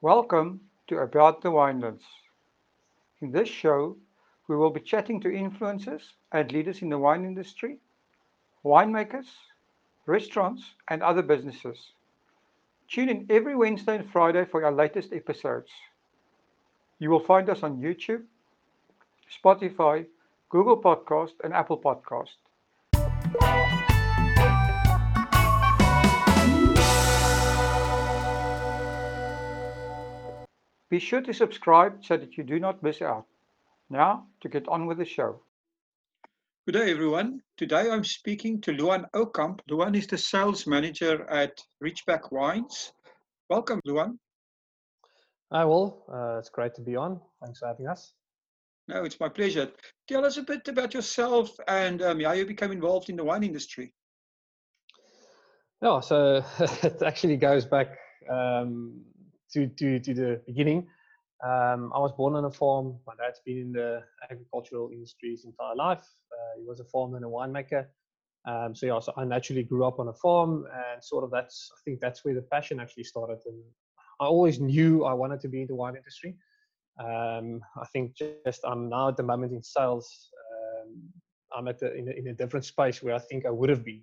Welcome 0.00 0.60
to 0.86 0.98
About 0.98 1.42
the 1.42 1.48
Winelands. 1.48 2.04
In 3.20 3.32
this 3.32 3.48
show, 3.48 3.96
we 4.46 4.54
will 4.54 4.70
be 4.70 4.78
chatting 4.78 5.20
to 5.22 5.28
influencers 5.28 6.02
and 6.30 6.52
leaders 6.52 6.82
in 6.82 6.88
the 6.88 6.98
wine 6.98 7.24
industry, 7.24 7.78
winemakers, 8.64 9.26
restaurants, 10.06 10.62
and 10.86 11.02
other 11.02 11.22
businesses. 11.22 11.90
Tune 12.86 13.08
in 13.08 13.26
every 13.28 13.56
Wednesday 13.56 13.96
and 13.96 14.08
Friday 14.08 14.44
for 14.44 14.64
our 14.64 14.70
latest 14.70 15.12
episodes. 15.12 15.70
You 17.00 17.10
will 17.10 17.24
find 17.24 17.50
us 17.50 17.64
on 17.64 17.82
YouTube, 17.82 18.22
Spotify, 19.28 20.06
Google 20.48 20.80
Podcast, 20.80 21.32
and 21.42 21.52
Apple 21.52 21.76
Podcast. 21.76 22.36
Be 30.90 30.98
sure 30.98 31.20
to 31.20 31.34
subscribe 31.34 32.02
so 32.02 32.16
that 32.16 32.38
you 32.38 32.44
do 32.44 32.58
not 32.58 32.82
miss 32.82 33.02
out. 33.02 33.26
Now, 33.90 34.26
to 34.40 34.48
get 34.48 34.66
on 34.68 34.86
with 34.86 34.96
the 34.96 35.04
show. 35.04 35.42
Good 36.66 36.72
day, 36.72 36.90
everyone. 36.90 37.42
Today 37.58 37.90
I'm 37.90 38.04
speaking 38.04 38.60
to 38.62 38.72
Luan 38.72 39.06
Oukamp. 39.14 39.60
Luan 39.68 39.94
is 39.94 40.06
the 40.06 40.16
sales 40.16 40.66
manager 40.66 41.28
at 41.28 41.58
Ridgeback 41.82 42.32
Wines. 42.32 42.92
Welcome, 43.50 43.80
Luan. 43.84 44.18
Hi, 45.52 45.64
Will. 45.66 46.04
Uh, 46.10 46.38
it's 46.38 46.48
great 46.48 46.74
to 46.76 46.80
be 46.80 46.96
on. 46.96 47.20
Thanks 47.42 47.58
for 47.58 47.68
having 47.68 47.86
us. 47.86 48.14
No, 48.86 49.04
it's 49.04 49.20
my 49.20 49.28
pleasure. 49.28 49.70
Tell 50.08 50.24
us 50.24 50.38
a 50.38 50.42
bit 50.42 50.66
about 50.68 50.94
yourself 50.94 51.50
and 51.68 52.00
um, 52.00 52.20
how 52.20 52.32
you 52.32 52.46
became 52.46 52.72
involved 52.72 53.10
in 53.10 53.16
the 53.16 53.24
wine 53.24 53.44
industry. 53.44 53.92
Yeah, 55.82 56.00
so 56.00 56.42
it 56.82 57.02
actually 57.02 57.36
goes 57.36 57.66
back 57.66 57.98
um, 58.30 59.02
to, 59.52 59.66
to, 59.66 59.98
to 60.00 60.14
the 60.14 60.40
beginning. 60.46 60.86
Um, 61.44 61.92
I 61.94 61.98
was 61.98 62.12
born 62.12 62.34
on 62.34 62.44
a 62.44 62.50
farm. 62.50 62.96
My 63.06 63.14
dad's 63.14 63.40
been 63.44 63.58
in 63.58 63.72
the 63.72 64.02
agricultural 64.28 64.90
industry 64.92 65.30
his 65.30 65.44
entire 65.44 65.76
life. 65.76 66.04
Uh, 66.32 66.58
he 66.58 66.66
was 66.66 66.80
a 66.80 66.84
farmer 66.84 67.16
and 67.16 67.24
a 67.24 67.28
winemaker. 67.28 67.86
Um, 68.46 68.74
so 68.74 68.86
yeah, 68.86 68.98
so 68.98 69.12
I 69.16 69.24
naturally 69.24 69.62
grew 69.62 69.84
up 69.84 70.00
on 70.00 70.08
a 70.08 70.12
farm, 70.12 70.64
and 70.72 71.02
sort 71.02 71.22
of 71.22 71.30
that's 71.30 71.70
I 71.72 71.78
think 71.84 72.00
that's 72.00 72.24
where 72.24 72.34
the 72.34 72.42
passion 72.42 72.80
actually 72.80 73.04
started. 73.04 73.38
And 73.46 73.62
I 74.20 74.24
always 74.24 74.58
knew 74.58 75.04
I 75.04 75.12
wanted 75.12 75.40
to 75.40 75.48
be 75.48 75.62
in 75.62 75.66
the 75.68 75.74
wine 75.74 75.96
industry. 75.96 76.36
Um, 76.98 77.60
I 77.80 77.86
think 77.92 78.16
just 78.16 78.64
I'm 78.64 78.88
now 78.88 79.08
at 79.08 79.16
the 79.16 79.22
moment 79.22 79.52
in 79.52 79.62
sales. 79.62 80.30
Um, 80.50 81.02
I'm 81.56 81.68
at 81.68 81.78
the, 81.78 81.94
in, 81.94 82.08
a, 82.08 82.12
in 82.12 82.28
a 82.28 82.34
different 82.34 82.64
space 82.64 83.02
where 83.02 83.14
I 83.14 83.18
think 83.18 83.46
I 83.46 83.50
would 83.50 83.70
have 83.70 83.84
been 83.84 84.02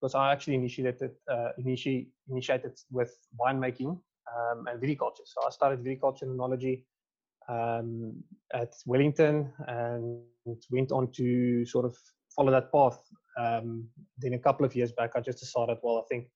because 0.00 0.14
I 0.14 0.32
actually 0.32 0.56
initiated 0.56 1.12
uh, 1.30 1.50
initiated 1.58 2.08
initiated 2.28 2.78
with 2.90 3.16
winemaking 3.40 3.98
um, 4.36 4.66
and 4.66 4.80
viticulture. 4.80 5.24
So 5.24 5.46
I 5.46 5.50
started 5.50 5.84
viticulture 5.84 6.22
and 6.22 6.38
enology 6.38 6.82
um, 7.48 8.22
at 8.52 8.72
Wellington 8.86 9.52
and 9.66 10.20
went 10.70 10.92
on 10.92 11.10
to 11.12 11.64
sort 11.66 11.84
of 11.84 11.96
follow 12.34 12.52
that 12.52 12.72
path. 12.72 12.98
Um, 13.38 13.88
then 14.18 14.34
a 14.34 14.38
couple 14.38 14.64
of 14.64 14.74
years 14.74 14.92
back, 14.92 15.12
I 15.14 15.20
just 15.20 15.40
decided, 15.40 15.78
well, 15.82 15.98
I 15.98 16.02
think 16.08 16.28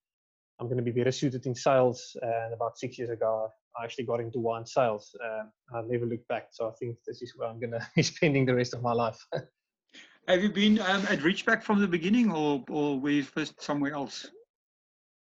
I'm 0.61 0.67
going 0.67 0.79
to 0.79 0.83
be 0.83 0.91
better 0.91 1.13
suited 1.13 1.47
in 1.47 1.55
sales. 1.55 2.17
And 2.21 2.53
about 2.53 2.79
six 2.79 2.99
years 2.99 3.11
ago, 3.11 3.49
I 3.79 3.85
actually 3.85 4.05
got 4.05 4.21
into 4.21 4.41
wine 4.41 4.67
sales. 4.67 5.15
Um, 5.25 5.53
I 5.75 5.83
never 5.87 6.07
looked 6.07 6.27
back. 6.29 6.49
So 6.51 6.69
I 6.69 6.73
think 6.79 6.97
this 7.07 7.23
is 7.23 7.33
where 7.37 7.49
I'm 7.49 7.61
going 7.61 7.71
to 7.79 7.87
be 7.95 8.03
spending 8.03 8.47
the 8.47 8.55
rest 8.55 8.75
of 8.75 8.83
my 8.83 8.93
life. 8.93 9.19
Have 10.29 10.43
you 10.43 10.51
been 10.51 10.79
um, 10.81 11.07
at 11.09 11.21
Ridgeback 11.21 11.63
from 11.63 11.81
the 11.81 11.89
beginning, 11.89 12.31
or 12.31 12.63
or 12.69 13.01
were 13.01 13.09
you 13.09 13.23
first 13.23 13.63
somewhere 13.63 13.95
else? 13.95 14.27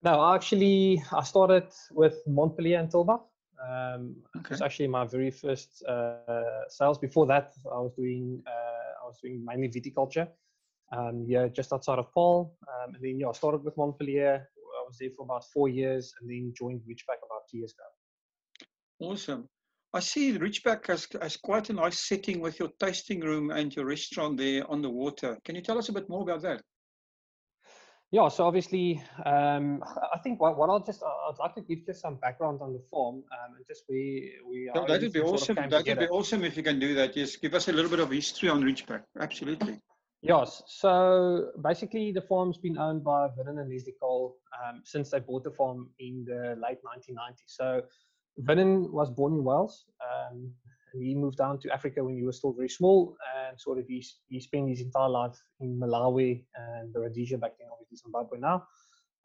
No, 0.02 0.34
actually, 0.34 1.02
I 1.12 1.22
started 1.24 1.68
with 1.90 2.22
Montpellier 2.26 2.78
and 2.78 2.90
Tulbagh. 2.90 3.22
Um, 3.66 4.16
okay. 4.36 4.44
It 4.44 4.50
was 4.50 4.62
actually 4.62 4.88
my 4.88 5.04
very 5.04 5.30
first 5.30 5.82
uh, 5.88 6.68
sales. 6.68 6.98
Before 6.98 7.26
that, 7.26 7.52
I 7.72 7.78
was 7.80 7.92
doing 7.96 8.42
uh, 8.46 9.02
I 9.02 9.06
was 9.06 9.18
doing 9.22 9.44
mainly 9.44 9.68
viticulture. 9.68 10.28
Um, 10.92 11.24
yeah, 11.26 11.48
just 11.48 11.72
outside 11.72 11.98
of 11.98 12.12
Paarl, 12.14 12.54
Um, 12.68 12.94
and 12.94 13.02
then 13.02 13.18
yeah, 13.18 13.28
I 13.28 13.32
started 13.32 13.64
with 13.64 13.76
Montpellier. 13.76 14.48
I 14.80 14.84
was 14.86 14.98
there 14.98 15.10
for 15.16 15.24
about 15.24 15.44
four 15.52 15.68
years, 15.68 16.14
and 16.20 16.30
then 16.30 16.52
joined 16.56 16.82
Ridgeback 16.82 17.20
about 17.24 17.48
two 17.50 17.58
years 17.58 17.72
ago. 17.72 19.08
Awesome. 19.10 19.48
I 19.92 20.00
see 20.00 20.38
Ridgeback 20.38 20.86
has, 20.86 21.08
has 21.20 21.36
quite 21.36 21.70
a 21.70 21.72
nice 21.72 21.98
setting 21.98 22.40
with 22.40 22.58
your 22.58 22.70
tasting 22.78 23.20
room 23.20 23.50
and 23.50 23.74
your 23.74 23.86
restaurant 23.86 24.36
there 24.36 24.70
on 24.70 24.82
the 24.82 24.90
water. 24.90 25.38
Can 25.44 25.56
you 25.56 25.62
tell 25.62 25.78
us 25.78 25.88
a 25.88 25.92
bit 25.92 26.08
more 26.08 26.22
about 26.22 26.42
that? 26.42 26.62
Yeah, 28.12 28.28
so 28.28 28.46
obviously, 28.46 29.02
um, 29.24 29.82
I 30.14 30.18
think 30.22 30.40
what, 30.40 30.56
what, 30.56 30.70
I'll 30.70 30.84
just 30.84 31.02
I'd 31.02 31.38
like 31.40 31.54
to 31.56 31.60
give 31.60 31.84
just 31.86 32.00
some 32.00 32.16
background 32.16 32.60
on 32.62 32.72
the 32.72 32.82
farm 32.88 33.16
um, 33.16 33.56
and 33.56 33.66
just 33.66 33.82
we 33.88 34.32
we. 34.48 34.70
Yeah, 34.72 34.84
that 34.86 35.02
would 35.02 35.12
be 35.12 35.20
awesome. 35.20 35.56
That 35.56 35.84
would 35.86 35.98
be 35.98 36.08
awesome 36.08 36.44
if 36.44 36.56
you 36.56 36.62
can 36.62 36.78
do 36.78 36.94
that. 36.94 37.16
Yes, 37.16 37.34
give 37.34 37.54
us 37.54 37.68
a 37.68 37.72
little 37.72 37.90
bit 37.90 37.98
of 37.98 38.10
history 38.10 38.48
on 38.48 38.62
Ridgeback. 38.62 39.02
Absolutely. 39.18 39.80
Yes. 40.22 40.62
So 40.66 41.50
basically, 41.62 42.12
the 42.12 42.22
farm's 42.22 42.58
been 42.58 42.78
owned 42.78 43.02
by 43.02 43.28
Vernon 43.36 43.58
and 43.58 43.70
Leslie 43.70 43.94
Cole 44.00 44.36
um, 44.64 44.82
since 44.84 45.10
they 45.10 45.20
bought 45.20 45.42
the 45.42 45.50
farm 45.50 45.90
in 45.98 46.24
the 46.26 46.56
late 46.62 46.78
1990s. 46.86 47.46
So 47.46 47.82
Vernon 48.38 48.92
was 48.92 49.10
born 49.10 49.34
in 49.34 49.44
Wales. 49.44 49.84
Um, 50.00 50.52
he 51.00 51.14
moved 51.14 51.38
down 51.38 51.58
to 51.60 51.70
Africa 51.70 52.02
when 52.04 52.16
he 52.16 52.24
was 52.24 52.38
still 52.38 52.52
very 52.52 52.68
small, 52.68 53.16
and 53.36 53.60
sort 53.60 53.78
of 53.78 53.86
he, 53.86 54.04
he 54.28 54.40
spent 54.40 54.68
his 54.68 54.80
entire 54.80 55.08
life 55.08 55.36
in 55.60 55.78
Malawi 55.78 56.44
and 56.54 56.92
the 56.92 57.00
Rhodesia 57.00 57.38
back 57.38 57.52
then, 57.58 57.68
obviously 57.72 57.96
Zimbabwe 57.96 58.38
now. 58.38 58.64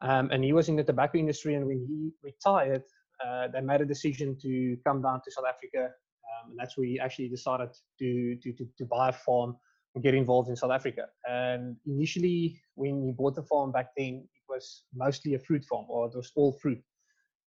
Um, 0.00 0.30
and 0.32 0.42
he 0.42 0.52
was 0.52 0.68
in 0.68 0.76
the 0.76 0.84
tobacco 0.84 1.18
industry, 1.18 1.54
and 1.54 1.66
when 1.66 1.86
he 1.88 2.10
retired, 2.22 2.82
uh, 3.24 3.48
they 3.52 3.60
made 3.60 3.80
a 3.80 3.84
decision 3.84 4.36
to 4.42 4.76
come 4.84 5.00
down 5.00 5.20
to 5.24 5.30
South 5.30 5.44
Africa, 5.48 5.84
um, 5.84 6.50
and 6.50 6.58
that's 6.58 6.76
where 6.76 6.86
he 6.86 6.98
actually 6.98 7.28
decided 7.28 7.68
to, 8.00 8.36
to, 8.42 8.52
to, 8.52 8.66
to 8.78 8.84
buy 8.84 9.10
a 9.10 9.12
farm 9.12 9.56
and 9.94 10.02
get 10.02 10.14
involved 10.14 10.48
in 10.48 10.56
South 10.56 10.72
Africa. 10.72 11.06
And 11.28 11.76
initially, 11.86 12.58
when 12.74 13.04
he 13.04 13.12
bought 13.12 13.34
the 13.34 13.42
farm 13.42 13.70
back 13.70 13.90
then, 13.96 14.26
it 14.34 14.42
was 14.48 14.84
mostly 14.94 15.34
a 15.34 15.38
fruit 15.38 15.64
farm, 15.64 15.86
or 15.88 16.06
it 16.06 16.16
was 16.16 16.32
all 16.34 16.58
fruit. 16.60 16.82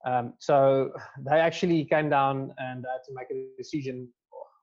Um, 0.06 0.34
so 0.40 0.92
they 1.26 1.40
actually 1.40 1.86
came 1.86 2.10
down 2.10 2.54
and 2.58 2.86
had 2.86 3.04
to 3.08 3.14
make 3.14 3.28
a 3.32 3.48
decision 3.58 4.08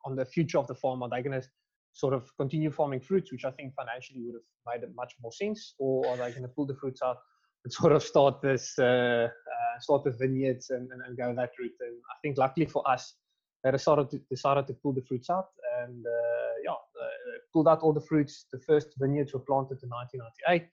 on 0.05 0.17
the 0.17 0.25
future 0.25 0.59
of 0.59 0.67
the 0.67 0.75
farm. 0.75 1.03
Are 1.03 1.09
they 1.09 1.23
going 1.23 1.41
to 1.41 1.47
sort 1.93 2.15
of 2.15 2.31
continue 2.37 2.71
farming 2.71 3.01
fruits, 3.01 3.31
which 3.31 3.45
I 3.45 3.51
think 3.51 3.75
financially 3.75 4.23
would 4.25 4.35
have 4.35 4.81
made 4.81 4.95
much 4.95 5.15
more 5.23 5.33
sense, 5.33 5.75
or 5.79 6.07
are 6.07 6.17
they 6.17 6.31
going 6.31 6.43
to 6.43 6.49
pull 6.49 6.67
the 6.67 6.75
fruits 6.75 7.03
out 7.03 7.19
and 7.65 7.73
sort 7.81 7.93
of 7.93 8.03
start 8.03 8.41
this, 8.43 8.79
uh, 8.79 9.29
uh, 9.29 9.81
start 9.81 10.05
the 10.05 10.11
vineyards 10.11 10.71
and, 10.71 10.91
and, 10.91 11.03
and, 11.07 11.17
go 11.17 11.35
that 11.35 11.51
route? 11.59 11.73
And 11.81 11.97
I 12.11 12.17
think 12.23 12.39
luckily 12.39 12.67
for 12.67 12.89
us, 12.89 13.15
they 13.63 13.71
decided 13.71 14.11
to, 14.11 14.21
decided 14.31 14.67
to 14.69 14.75
pull 14.75 14.93
the 14.93 15.03
fruits 15.03 15.31
out 15.31 15.49
and 15.83 16.05
uh, 16.05 16.55
yeah, 16.65 16.73
uh, 16.73 17.07
pulled 17.53 17.69
out 17.69 17.81
all 17.81 17.93
the 17.93 18.01
fruits. 18.01 18.47
The 18.53 18.59
first 18.59 18.89
vineyards 18.99 19.33
were 19.33 19.41
planted 19.41 19.83
in 19.83 19.91
1998. 19.91 20.69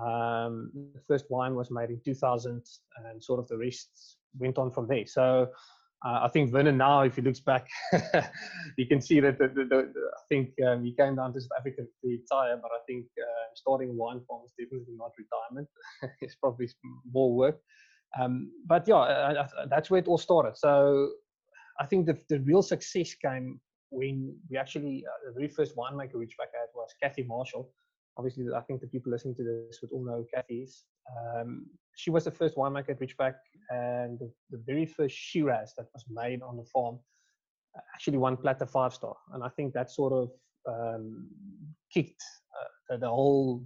Um, 0.00 0.70
the 0.94 1.00
first 1.06 1.26
wine 1.30 1.54
was 1.54 1.70
made 1.70 1.90
in 1.90 2.00
2000, 2.04 2.62
and 3.04 3.22
sort 3.22 3.40
of 3.40 3.48
the 3.48 3.58
rest 3.58 4.16
went 4.38 4.58
on 4.58 4.70
from 4.70 4.86
there. 4.86 5.06
So 5.06 5.48
uh, 6.04 6.20
I 6.22 6.28
think 6.28 6.50
Vernon 6.50 6.76
now, 6.76 7.02
if 7.02 7.16
he 7.16 7.22
looks 7.22 7.40
back, 7.40 7.68
you 8.76 8.86
can 8.86 9.00
see 9.00 9.20
that 9.20 9.38
the, 9.38 9.48
the, 9.48 9.64
the, 9.64 9.84
I 9.84 10.22
think 10.28 10.50
um, 10.66 10.82
he 10.82 10.94
came 10.94 11.16
down 11.16 11.32
to 11.34 11.40
South 11.40 11.50
Africa 11.58 11.82
to 11.82 12.08
retire, 12.08 12.58
but 12.60 12.70
I 12.72 12.80
think 12.86 13.06
uh, 13.20 13.54
starting 13.54 13.96
wine 13.96 14.20
farm 14.26 14.42
is 14.44 14.52
definitely 14.58 14.94
not 14.96 15.12
retirement. 15.16 15.68
it's 16.20 16.34
probably 16.34 16.68
more 17.12 17.34
work. 17.34 17.60
Um, 18.20 18.50
but 18.66 18.86
yeah, 18.88 18.96
uh, 18.96 19.46
that's 19.70 19.90
where 19.90 20.00
it 20.00 20.08
all 20.08 20.18
started. 20.18 20.56
So 20.56 21.10
I 21.78 21.86
think 21.86 22.06
the, 22.06 22.18
the 22.28 22.40
real 22.40 22.62
success 22.62 23.14
came 23.14 23.60
when 23.90 24.34
we 24.50 24.56
actually, 24.56 25.04
uh, 25.06 25.28
the 25.28 25.34
very 25.34 25.48
first 25.48 25.76
winemaker 25.76 26.14
Ridgeback 26.14 26.50
had 26.52 26.68
was 26.74 26.90
Kathy 27.00 27.22
Marshall 27.22 27.70
obviously 28.16 28.46
I 28.54 28.60
think 28.60 28.80
the 28.80 28.86
people 28.86 29.12
listening 29.12 29.34
to 29.36 29.44
this 29.44 29.80
would 29.80 29.90
all 29.92 30.04
know 30.04 30.24
Kathy's. 30.34 30.84
Um, 31.36 31.66
she 31.96 32.10
was 32.10 32.24
the 32.24 32.30
first 32.30 32.56
winemaker 32.56 32.90
at 32.90 33.00
Ridgeback, 33.00 33.34
and 33.70 34.18
the, 34.18 34.30
the, 34.50 34.62
very 34.66 34.86
first 34.86 35.14
Shiraz 35.14 35.74
that 35.76 35.86
was 35.92 36.04
made 36.08 36.42
on 36.42 36.56
the 36.56 36.64
farm 36.64 36.98
actually 37.94 38.18
won 38.18 38.36
Platter 38.36 38.66
five 38.66 38.94
star, 38.94 39.16
and 39.32 39.42
I 39.42 39.48
think 39.48 39.72
that 39.74 39.90
sort 39.90 40.12
of 40.12 40.30
um, 40.68 41.28
kicked 41.92 42.22
uh, 42.90 42.96
the, 42.96 43.08
whole 43.08 43.64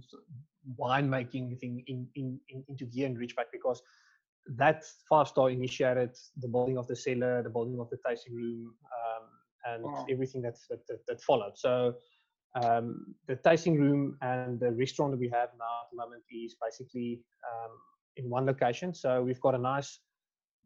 winemaking 0.79 1.59
thing 1.59 1.83
in, 1.87 2.07
in, 2.15 2.39
in, 2.49 2.63
into 2.67 2.85
gear 2.85 3.05
in 3.07 3.15
Ridgeback 3.15 3.51
because 3.51 3.81
that 4.55 4.83
five 5.09 5.27
star 5.27 5.49
initiated 5.49 6.15
the 6.37 6.47
building 6.47 6.77
of 6.77 6.87
the 6.87 6.95
cellar, 6.95 7.43
the 7.43 7.49
building 7.49 7.79
of 7.79 7.89
the 7.89 7.97
tasting 8.07 8.35
room, 8.35 8.73
um, 8.85 9.73
and 9.73 9.83
wow. 9.83 10.05
everything 10.09 10.41
that, 10.41 10.55
that, 10.69 10.85
that, 10.87 10.99
that 11.07 11.21
followed. 11.21 11.53
So 11.55 11.95
um, 12.63 13.15
the 13.27 13.35
tasting 13.35 13.79
room 13.79 14.17
and 14.21 14.59
the 14.59 14.71
restaurant 14.71 15.11
that 15.11 15.19
we 15.19 15.29
have 15.29 15.49
now 15.57 15.83
at 15.83 15.89
the 15.91 15.97
moment 15.97 16.23
is 16.31 16.55
basically 16.61 17.21
um, 17.51 17.71
in 18.15 18.29
one 18.29 18.45
location. 18.45 18.93
So 18.93 19.21
we've 19.21 19.41
got 19.41 19.55
a 19.55 19.59
nice 19.59 19.99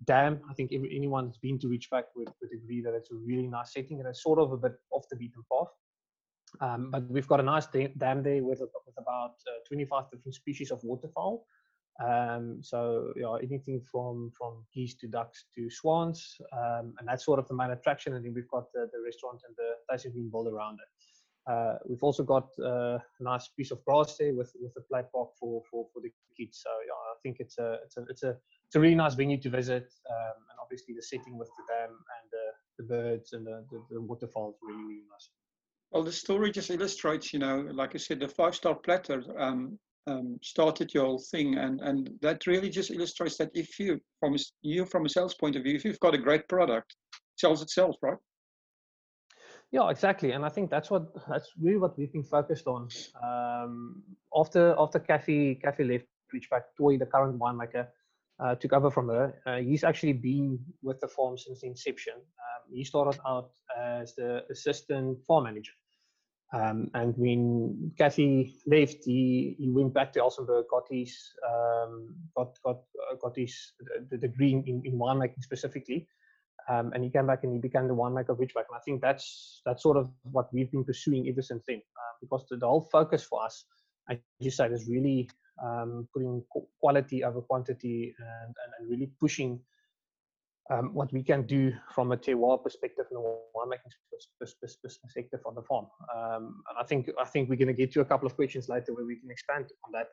dam. 0.05 0.39
I 0.49 0.53
think 0.53 0.71
every, 0.73 0.95
anyone 0.95 1.25
that's 1.25 1.37
been 1.37 1.59
to 1.59 1.67
Ridgeback 1.67 2.03
would, 2.15 2.29
would 2.41 2.51
agree 2.53 2.81
that 2.81 2.93
it's 2.93 3.11
a 3.11 3.15
really 3.15 3.47
nice 3.47 3.73
setting 3.73 3.99
and 3.99 4.07
it's 4.07 4.23
sort 4.23 4.39
of 4.39 4.51
a 4.51 4.57
bit 4.57 4.73
off 4.91 5.05
the 5.09 5.17
beaten 5.17 5.43
path. 5.51 5.67
Um, 6.59 6.91
but 6.91 7.09
we've 7.09 7.27
got 7.27 7.39
a 7.39 7.43
nice 7.43 7.67
dam 7.67 8.23
there 8.23 8.43
with, 8.43 8.59
with 8.59 8.97
about 8.97 9.35
uh, 9.47 9.63
25 9.67 10.11
different 10.11 10.35
species 10.35 10.71
of 10.71 10.79
waterfowl. 10.83 11.45
Um, 12.05 12.59
so 12.61 13.13
yeah, 13.15 13.35
anything 13.43 13.81
from 13.91 14.31
from 14.37 14.65
geese 14.73 14.95
to 14.95 15.07
ducks 15.07 15.45
to 15.55 15.69
swans, 15.69 16.37
um, 16.53 16.93
and 16.97 17.07
that's 17.07 17.25
sort 17.25 17.37
of 17.37 17.47
the 17.47 17.53
main 17.53 17.71
attraction. 17.71 18.15
And 18.15 18.25
then 18.25 18.33
we've 18.33 18.49
got 18.49 18.71
the, 18.73 18.89
the 18.91 19.01
restaurant 19.03 19.41
and 19.45 19.55
the 19.57 19.73
tasting 19.89 20.13
room 20.15 20.29
built 20.31 20.47
around 20.47 20.75
it. 20.75 20.90
Uh, 21.49 21.75
we've 21.87 22.03
also 22.03 22.23
got 22.23 22.49
uh, 22.59 22.99
a 23.19 23.23
nice 23.23 23.47
piece 23.47 23.71
of 23.71 23.83
grass 23.83 24.15
there 24.17 24.33
with 24.33 24.51
with 24.61 24.71
a 24.77 24.81
play 24.81 25.01
park 25.13 25.29
for, 25.39 25.63
for 25.69 25.87
for 25.91 26.01
the 26.01 26.11
kids. 26.37 26.61
So 26.63 26.69
yeah, 26.85 26.93
I 26.93 27.15
think 27.23 27.37
it's 27.39 27.57
a 27.57 27.79
it's 27.83 27.97
a 27.97 28.01
it's 28.09 28.23
a 28.23 28.37
it's 28.67 28.75
a 28.75 28.79
really 28.79 28.95
nice 28.95 29.15
venue 29.15 29.39
to 29.41 29.49
visit, 29.49 29.91
um, 30.09 30.37
and 30.49 30.59
obviously 30.61 30.93
the 30.93 31.01
setting 31.01 31.37
with 31.37 31.49
the 31.57 31.63
dam 31.73 31.89
and 31.89 32.31
the, 32.31 32.45
the 32.77 32.87
birds 32.87 33.33
and 33.33 33.45
the, 33.45 33.65
the, 33.71 33.83
the 33.89 34.01
waterfalls 34.01 34.55
really 34.61 34.83
really 34.83 35.03
nice. 35.11 35.29
Well, 35.91 36.03
the 36.03 36.11
story 36.11 36.51
just 36.51 36.69
illustrates, 36.69 37.33
you 37.33 37.39
know, 37.39 37.67
like 37.73 37.95
I 37.95 37.97
said, 37.97 38.19
the 38.19 38.27
five 38.27 38.55
star 38.55 38.75
platter 38.75 39.23
um, 39.37 39.77
um, 40.07 40.37
started 40.41 40.93
your 40.93 41.05
whole 41.05 41.23
thing, 41.31 41.57
and 41.57 41.81
and 41.81 42.11
that 42.21 42.45
really 42.45 42.69
just 42.69 42.91
illustrates 42.91 43.37
that 43.37 43.51
if 43.55 43.79
you 43.79 43.99
from 44.19 44.35
you 44.61 44.85
from 44.85 45.05
a 45.05 45.09
sales 45.09 45.33
point 45.33 45.55
of 45.55 45.63
view, 45.63 45.75
if 45.75 45.85
you've 45.85 45.99
got 45.99 46.13
a 46.13 46.19
great 46.19 46.47
product, 46.47 46.95
it 47.13 47.39
sells 47.39 47.61
itself, 47.63 47.95
right? 48.03 48.17
Yeah, 49.71 49.89
exactly, 49.89 50.31
and 50.31 50.45
I 50.45 50.49
think 50.49 50.69
that's 50.69 50.91
what 50.91 51.13
that's 51.29 51.49
really 51.59 51.77
what 51.77 51.97
we've 51.97 52.11
been 52.11 52.23
focused 52.23 52.67
on. 52.67 52.89
Um, 53.23 54.03
after 54.35 54.75
after 54.77 54.99
Kathy 54.99 55.55
Kathy 55.55 55.85
left 55.85 56.05
Ridgeback, 56.33 56.63
Toit, 56.77 56.99
the 56.99 57.05
current 57.05 57.39
winemaker, 57.39 57.87
uh, 58.41 58.55
took 58.55 58.73
over 58.73 58.91
from 58.91 59.07
her. 59.07 59.33
Uh, 59.45 59.57
he's 59.57 59.85
actually 59.85 60.13
been 60.13 60.59
with 60.81 60.99
the 60.99 61.07
farm 61.07 61.37
since 61.37 61.63
inception. 61.63 62.15
Um, 62.15 62.75
he 62.75 62.83
started 62.83 63.19
out 63.25 63.51
as 63.79 64.13
the 64.15 64.43
assistant 64.49 65.23
farm 65.25 65.45
manager. 65.45 65.73
Um, 66.53 66.91
and 66.93 67.13
when 67.17 67.93
Kathy 67.97 68.57
left, 68.67 69.05
he, 69.05 69.55
he 69.57 69.69
went 69.69 69.93
back 69.93 70.11
to 70.13 70.19
Elsenburg, 70.19 70.63
got 70.69 70.83
his 70.89 71.17
um, 71.49 72.13
got 72.35 72.57
got 72.61 72.81
uh, 73.09 73.15
got 73.21 73.37
his 73.37 73.71
the 74.09 74.17
degree 74.17 74.51
in, 74.51 74.81
in 74.83 74.99
winemaking 74.99 75.41
specifically, 75.43 76.07
um, 76.69 76.91
and 76.93 77.03
he 77.03 77.09
came 77.09 77.27
back 77.27 77.43
and 77.43 77.53
he 77.53 77.59
became 77.59 77.87
the 77.87 77.95
winemaker 77.95 78.29
of 78.29 78.37
Ridgeback. 78.37 78.67
And 78.69 78.75
I 78.75 78.79
think 78.85 79.01
that's 79.01 79.61
that's 79.65 79.83
sort 79.83 79.97
of 79.97 80.09
what 80.23 80.53
we've 80.53 80.71
been 80.71 80.83
pursuing 80.83 81.27
ever 81.27 81.41
since 81.41 81.63
then, 81.67 81.77
uh, 81.77 82.13
because 82.21 82.45
the, 82.49 82.57
the, 82.57 82.67
whole 82.67 82.87
focus 82.91 83.23
for 83.23 83.43
us, 83.43 83.65
as 84.09 84.17
you 84.39 84.51
said, 84.51 84.71
is 84.71 84.87
really 84.87 85.29
um, 85.63 86.07
putting 86.13 86.43
quality 86.79 87.23
over 87.23 87.41
quantity 87.41 88.15
and, 88.19 88.55
and, 88.79 88.89
really 88.89 89.11
pushing 89.19 89.59
um, 90.71 90.93
what 90.93 91.11
we 91.11 91.23
can 91.23 91.45
do 91.45 91.73
from 91.93 92.11
a 92.11 92.17
terroir 92.17 92.63
perspective 92.63 93.05
and 93.09 93.19
a 93.19 93.37
winemaking 93.57 93.91
perspective 94.39 95.39
on 95.45 95.55
the 95.55 95.61
farm. 95.63 95.87
Um, 96.15 96.63
and 96.69 96.77
I 96.79 96.83
think 96.83 97.09
I 97.19 97.25
think 97.25 97.49
we're 97.49 97.57
going 97.57 97.67
to 97.67 97.73
get 97.73 97.91
to 97.93 98.01
a 98.01 98.05
couple 98.05 98.27
of 98.27 98.35
questions 98.35 98.69
later 98.69 98.93
where 98.93 99.05
we 99.05 99.19
can 99.19 99.29
expand 99.29 99.65
on 99.85 99.91
that. 99.93 100.07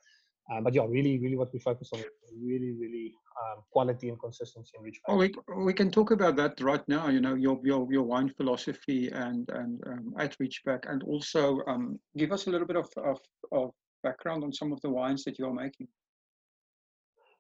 Uh, 0.51 0.61
but 0.63 0.75
yeah, 0.75 0.85
really, 0.89 1.19
really, 1.19 1.37
what 1.37 1.53
we 1.53 1.59
focus 1.59 1.91
on 1.93 2.01
is 2.01 2.07
really, 2.41 2.73
really 2.73 3.13
um, 3.43 3.63
quality 3.71 4.09
and 4.09 4.19
consistency 4.19 4.73
in 4.79 4.85
Ridgeback. 4.85 5.09
Oh, 5.09 5.17
we, 5.17 5.35
we 5.65 5.75
can 5.75 5.91
talk 5.91 6.11
about 6.11 6.37
that 6.37 6.59
right 6.61 6.87
now. 6.89 7.09
You 7.09 7.21
know, 7.21 7.35
your 7.35 7.61
your 7.63 7.87
your 7.93 8.03
wine 8.03 8.31
philosophy 8.31 9.09
and 9.09 9.49
and 9.51 9.81
um, 9.87 10.15
at 10.19 10.37
Ridgeback, 10.39 10.91
and 10.91 11.03
also 11.03 11.61
um, 11.67 11.99
give 12.17 12.33
us 12.33 12.47
a 12.47 12.51
little 12.51 12.67
bit 12.67 12.77
of, 12.77 12.89
of 12.97 13.19
of 13.53 13.73
background 14.03 14.43
on 14.43 14.53
some 14.53 14.73
of 14.73 14.81
the 14.81 14.89
wines 14.89 15.25
that 15.25 15.39
you 15.39 15.47
are 15.47 15.55
making. 15.55 15.89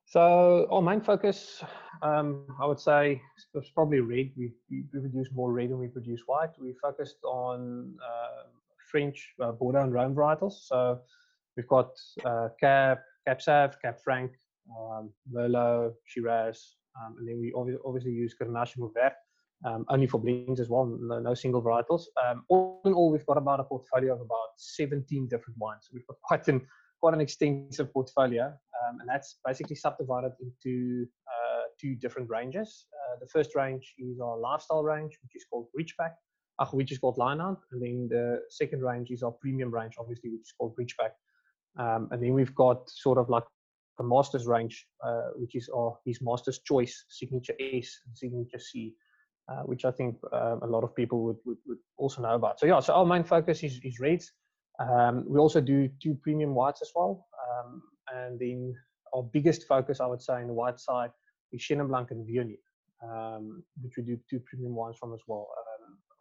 So 0.05 0.67
our 0.71 0.81
main 0.81 1.03
focus, 1.03 1.63
um, 2.01 2.47
I 2.61 2.65
would 2.65 2.81
say, 2.81 3.21
is 3.55 3.71
probably 3.75 4.01
red. 4.01 4.31
We, 4.39 4.53
we, 4.71 4.85
produce 4.91 5.29
more 5.35 5.53
red 5.53 5.69
than 5.69 5.79
we 5.79 5.89
produce 5.89 6.23
white. 6.25 6.51
We 6.59 6.75
focused 6.81 7.19
on 7.25 7.95
uh, 8.03 8.45
French 8.91 9.35
uh, 9.43 9.53
Bordeaux 9.53 9.83
and 9.83 9.93
Rhone 9.93 10.15
varietals. 10.15 10.67
So 10.67 11.01
we've 11.59 11.69
got 11.69 11.91
uh, 12.25 12.49
Cab, 12.61 12.99
Cab 13.27 13.43
Sav, 13.43 13.77
Cab 13.83 13.97
Franc, 14.03 14.31
um, 14.79 15.11
Merlot, 15.31 15.93
Shiraz, 16.07 16.77
um, 16.99 17.17
and 17.19 17.29
then 17.29 17.39
we 17.41 17.53
obviously 17.85 18.13
use 18.13 18.35
Grenache 18.41 18.79
Mourvèdre, 18.79 19.13
um, 19.67 19.85
only 19.89 20.07
for 20.07 20.21
blends 20.21 20.61
as 20.61 20.69
well, 20.69 20.87
no, 20.87 21.19
no 21.19 21.35
single 21.35 21.61
varietals. 21.61 22.05
Um, 22.25 22.45
all 22.49 22.81
in 22.85 22.93
all, 22.93 23.11
we've 23.11 23.27
got 23.27 23.39
about 23.39 23.59
a 23.59 23.65
portfolio 23.65 24.15
of 24.15 24.21
about 24.21 24.51
17 24.57 25.27
different 25.29 25.59
wines. 25.59 25.83
So 25.83 25.91
we've 25.95 26.07
got 26.07 26.17
quite 26.23 26.47
an 26.49 26.67
quite 27.01 27.15
an 27.15 27.21
extensive 27.21 27.93
portfolio, 27.93 28.47
um, 28.47 29.01
and 29.01 29.09
that's 29.09 29.39
basically 29.45 29.77
subdivided 29.77 30.33
into 30.41 31.07
uh, 31.29 31.63
two 31.81 31.95
different 31.95 32.29
ranges. 32.29 32.87
Uh, 32.93 33.17
the 33.21 33.27
first 33.29 33.55
range 33.55 33.95
is 33.99 34.21
our 34.21 34.39
lifestyle 34.39 34.83
range, 34.83 35.17
which 35.23 35.37
is 35.37 35.45
called 35.49 35.67
Ridgeback, 35.79 36.13
uh, 36.59 36.67
which 36.67 36.91
is 36.91 36.99
called 36.99 37.17
Lionhound, 37.17 37.59
and 37.73 37.83
then 37.83 38.09
the 38.11 38.41
second 38.49 38.83
range 38.83 39.11
is 39.11 39.23
our 39.23 39.31
premium 39.31 39.73
range, 39.73 39.95
obviously, 39.99 40.31
which 40.31 40.43
is 40.43 40.53
called 40.59 40.75
Ridgeback. 40.77 41.13
Um, 41.79 42.09
and 42.11 42.23
then 42.23 42.35
we've 42.35 42.55
got 42.55 42.89
sort 42.91 43.19
of 43.19 43.29
like 43.29 43.45
the 43.99 44.05
master's 44.05 44.47
range, 44.47 44.87
uh, 45.05 45.31
which 45.37 45.55
is 45.55 45.69
our 45.75 45.97
his 46.05 46.21
master's 46.21 46.61
choice, 46.61 47.05
signature 47.09 47.55
S 47.61 48.01
and 48.07 48.17
signature 48.17 48.59
C. 48.59 48.95
Uh, 49.51 49.63
which 49.63 49.87
I 49.87 49.91
think 49.91 50.15
um, 50.35 50.61
a 50.63 50.67
lot 50.67 50.85
of 50.85 50.95
people 50.95 51.23
would, 51.25 51.39
would, 51.47 51.57
would, 51.67 51.79
also 51.97 52.21
know 52.21 52.35
about. 52.35 52.61
So 52.61 52.67
yeah, 52.67 52.81
so 52.81 52.93
our 52.93 53.07
main 53.07 53.25
focus 53.25 53.63
is, 53.63 53.81
is 53.83 53.99
reds. 53.99 54.31
Um, 54.79 55.25
we 55.27 55.39
also 55.39 55.63
do 55.63 55.89
two 56.03 56.19
premium 56.23 56.55
whites 56.55 56.83
as 56.83 56.91
well. 56.95 57.27
Um, 57.49 57.83
and 58.15 58.39
then 58.39 58.75
our 59.15 59.23
biggest 59.23 59.67
focus, 59.67 60.01
I 60.01 60.07
would 60.07 60.21
say, 60.21 60.43
in 60.43 60.49
the 60.49 60.53
white 60.53 60.79
side 60.79 61.13
is 61.51 61.63
Chenin 61.63 61.89
Blanc 61.89 62.11
and 62.11 62.29
Viognier, 62.29 62.59
um, 63.03 63.63
which 63.81 63.95
we 63.97 64.03
do 64.03 64.19
two 64.29 64.41
premium 64.41 64.75
wines 64.75 64.99
from 65.01 65.15
as 65.15 65.21
well. 65.27 65.49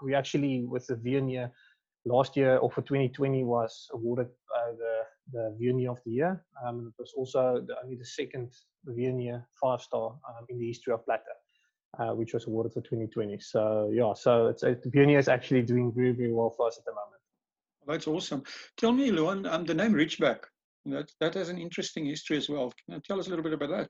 We 0.01 0.15
actually, 0.15 0.63
with 0.65 0.88
the 0.88 0.95
Viognier, 0.95 1.51
last 2.06 2.38
year 2.38 2.57
or 2.57 2.71
for 2.71 2.81
2020 2.81 3.44
was 3.44 3.88
awarded 3.94 4.27
uh, 4.67 5.03
the, 5.31 5.53
the 5.57 5.57
Viognier 5.59 5.91
of 5.91 5.99
the 6.05 6.11
Year. 6.11 6.43
Um, 6.65 6.93
it 6.97 7.01
was 7.01 7.13
also 7.15 7.63
the, 7.65 7.75
only 7.83 7.95
the 7.95 8.05
second 8.05 8.51
Viognier 8.87 9.45
five 9.61 9.81
star 9.81 10.11
um, 10.27 10.45
in 10.49 10.59
the 10.59 10.67
history 10.67 10.93
of 10.93 11.05
Platter. 11.05 11.23
Uh, 11.99 12.13
which 12.13 12.33
was 12.33 12.45
awarded 12.45 12.71
for 12.73 12.81
2020. 12.81 13.39
So 13.39 13.89
yeah, 13.91 14.13
so 14.13 14.47
it's, 14.47 14.61
it, 14.61 14.83
Viognier 14.91 15.17
is 15.17 15.27
actually 15.27 15.63
doing 15.63 15.91
very, 15.95 16.11
very 16.11 16.31
well 16.31 16.53
for 16.55 16.67
us 16.67 16.77
at 16.77 16.85
the 16.85 16.91
moment. 16.91 17.21
That's 17.87 18.07
awesome. 18.07 18.43
Tell 18.75 18.91
me, 18.91 19.09
Luan, 19.09 19.45
um, 19.47 19.63
the 19.63 19.73
name 19.73 19.93
Ridgeback, 19.93 20.41
that, 20.87 21.09
that 21.21 21.33
has 21.33 21.49
an 21.49 21.57
interesting 21.57 22.05
history 22.05 22.37
as 22.37 22.49
well. 22.49 22.71
Can 22.85 22.95
you 22.95 23.01
tell 23.07 23.19
us 23.19 23.27
a 23.27 23.29
little 23.29 23.43
bit 23.43 23.53
about 23.53 23.69
that? 23.69 23.89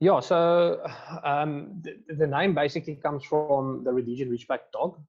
Yeah, 0.00 0.20
so 0.20 0.80
um, 1.24 1.82
the, 1.82 2.14
the, 2.14 2.26
name 2.26 2.54
basically 2.54 2.94
comes 2.94 3.24
from 3.24 3.82
the 3.82 3.92
Rhodesian 3.92 4.30
Ridgeback 4.30 4.60
dog. 4.72 5.00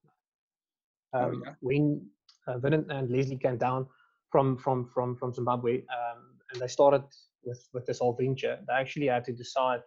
Oh, 1.13 1.19
um, 1.19 1.31
oh, 1.35 1.41
yeah. 1.45 1.53
When 1.61 2.07
uh, 2.47 2.57
Vernon 2.57 2.89
and 2.89 3.09
Leslie 3.11 3.37
came 3.37 3.57
down 3.57 3.85
from 4.31 4.57
from 4.57 4.89
from 4.93 5.15
from 5.15 5.33
Zimbabwe, 5.33 5.77
um, 5.77 6.21
and 6.51 6.61
they 6.61 6.67
started 6.67 7.03
with 7.43 7.67
with 7.73 7.85
this 7.85 7.99
whole 7.99 8.13
venture, 8.13 8.59
they 8.67 8.73
actually 8.73 9.07
had 9.07 9.25
to 9.25 9.33
decide 9.33 9.81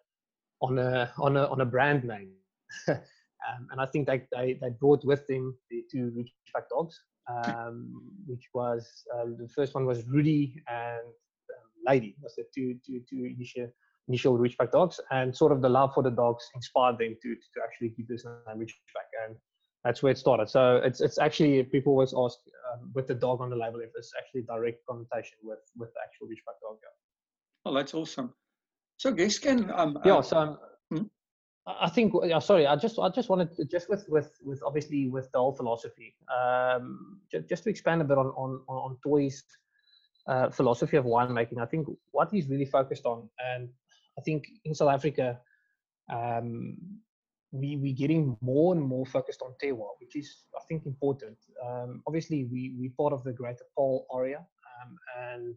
on 0.60 0.78
a 0.78 1.12
on 1.18 1.36
a 1.36 1.46
on 1.46 1.60
a 1.60 1.66
brand 1.66 2.04
name. 2.04 2.30
um, 2.88 3.69
and 3.70 3.81
I 3.81 3.86
think 3.86 4.06
they, 4.06 4.22
they, 4.32 4.58
they 4.62 4.70
brought 4.70 5.05
with 5.05 5.26
them 5.26 5.55
the 5.69 5.84
two 5.90 6.10
Ridgeback 6.17 6.69
dogs 6.70 6.98
um, 7.28 8.02
which 8.26 8.48
was 8.55 9.05
uh, 9.14 9.24
the 9.38 9.48
first 9.55 9.74
one 9.74 9.86
was 9.86 10.05
Rudy 10.06 10.62
and 10.69 11.00
um, 11.06 11.70
Lady. 11.86 12.17
Was 12.22 12.34
the 12.36 12.44
two, 12.55 12.76
two, 12.84 13.00
two 13.08 13.32
initial 13.34 13.69
initial 14.08 14.38
Ridgeback 14.38 14.72
dogs, 14.72 15.00
and 15.10 15.34
sort 15.36 15.52
of 15.52 15.62
the 15.62 15.69
love 15.69 15.93
for 15.94 16.02
the 16.02 16.10
dogs 16.10 16.44
inspired 16.55 16.98
them 16.98 17.17
to 17.22 17.34
to 17.34 17.60
actually 17.62 17.90
keep 17.90 18.08
this 18.08 18.24
name 18.24 18.58
Ridgeback, 18.58 19.26
and 19.26 19.36
that's 19.84 20.03
where 20.03 20.12
it 20.12 20.19
started. 20.19 20.48
So 20.48 20.77
it's 20.77 21.01
it's 21.01 21.19
actually 21.19 21.62
people 21.65 21.93
always 21.93 22.15
ask 22.17 22.39
um, 22.72 22.91
with 22.94 23.06
the 23.08 23.15
dog 23.15 23.41
on 23.41 23.51
the 23.51 23.56
label 23.56 23.81
if 23.81 23.91
it's 23.96 24.12
actually 24.19 24.43
direct 24.43 24.84
connotation 24.89 25.39
with 25.43 25.58
with 25.77 25.93
the 25.94 26.01
actual 26.05 26.27
Ridgeback 26.29 26.58
dog. 26.62 26.79
Yeah. 26.82 27.67
Oh, 27.67 27.74
that's 27.74 27.94
awesome. 27.94 28.32
So 28.96 29.12
guess 29.12 29.39
can 29.39 29.70
um, 29.74 29.98
yeah. 30.05 30.20
So 30.20 30.36
um, 30.36 30.58
hmm? 30.91 31.03
I 31.67 31.89
think. 31.89 32.12
Yeah, 32.24 32.39
sorry. 32.39 32.67
I 32.67 32.77
just 32.77 32.98
I 32.98 33.08
just 33.08 33.29
wanted 33.29 33.55
to, 33.56 33.65
just 33.65 33.89
with 33.89 34.05
with 34.08 34.31
with 34.43 34.62
obviously 34.65 35.08
with 35.08 35.31
the 35.32 35.39
whole 35.39 35.55
philosophy. 35.55 36.15
Um, 36.32 37.20
just, 37.31 37.48
just 37.48 37.65
to 37.65 37.70
expand 37.70 38.03
a 38.03 38.05
bit 38.05 38.19
on 38.19 38.27
on 38.27 38.60
on 38.69 38.96
Toit's 39.03 39.43
uh, 40.29 40.51
philosophy 40.51 40.96
of 40.96 41.05
winemaking. 41.05 41.60
I 41.60 41.67
think 41.67 41.89
what 42.12 42.29
he's 42.31 42.48
really 42.48 42.67
focused 42.67 43.06
on, 43.06 43.29
and 43.39 43.69
I 44.19 44.22
think 44.22 44.44
in 44.65 44.74
South 44.74 44.91
Africa, 44.91 45.41
um, 46.12 46.77
we 47.52 47.76
we're 47.76 47.94
getting 47.94 48.36
more 48.40 48.74
and 48.74 48.82
more 48.82 49.06
focused 49.06 49.42
on 49.42 49.54
terroir, 49.62 49.92
which 50.00 50.16
is 50.16 50.44
I 50.56 50.60
think 50.68 50.86
important. 50.86 51.38
Um, 51.64 52.02
obviously, 52.06 52.44
we 52.44 52.74
we 52.78 52.88
part 52.90 53.12
of 53.12 53.22
the 53.24 53.32
Greater 53.32 53.66
Paarl 53.76 54.06
area, 54.16 54.38
um, 54.38 54.96
and 55.20 55.56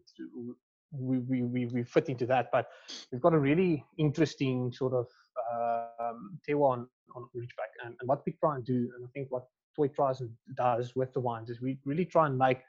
we, 0.92 1.18
we 1.18 1.42
we 1.42 1.66
we 1.66 1.82
fit 1.82 2.08
into 2.08 2.26
that. 2.26 2.50
But 2.52 2.68
we've 3.10 3.20
got 3.20 3.34
a 3.34 3.38
really 3.38 3.84
interesting 3.98 4.72
sort 4.72 4.92
of 4.92 5.06
um, 5.52 6.38
Taiwan 6.46 6.86
on 7.14 7.28
Ridgeback. 7.34 7.72
And, 7.84 7.94
and 8.00 8.08
what 8.08 8.22
we 8.26 8.32
try 8.32 8.56
and 8.56 8.64
do, 8.64 8.90
and 8.96 9.04
I 9.04 9.08
think 9.12 9.28
what 9.30 9.46
Toit 9.76 9.94
tries 9.94 10.20
and 10.20 10.30
does 10.56 10.94
with 10.94 11.12
the 11.12 11.20
wines 11.20 11.50
is 11.50 11.60
we 11.60 11.78
really 11.84 12.04
try 12.04 12.26
and 12.26 12.38
make 12.38 12.60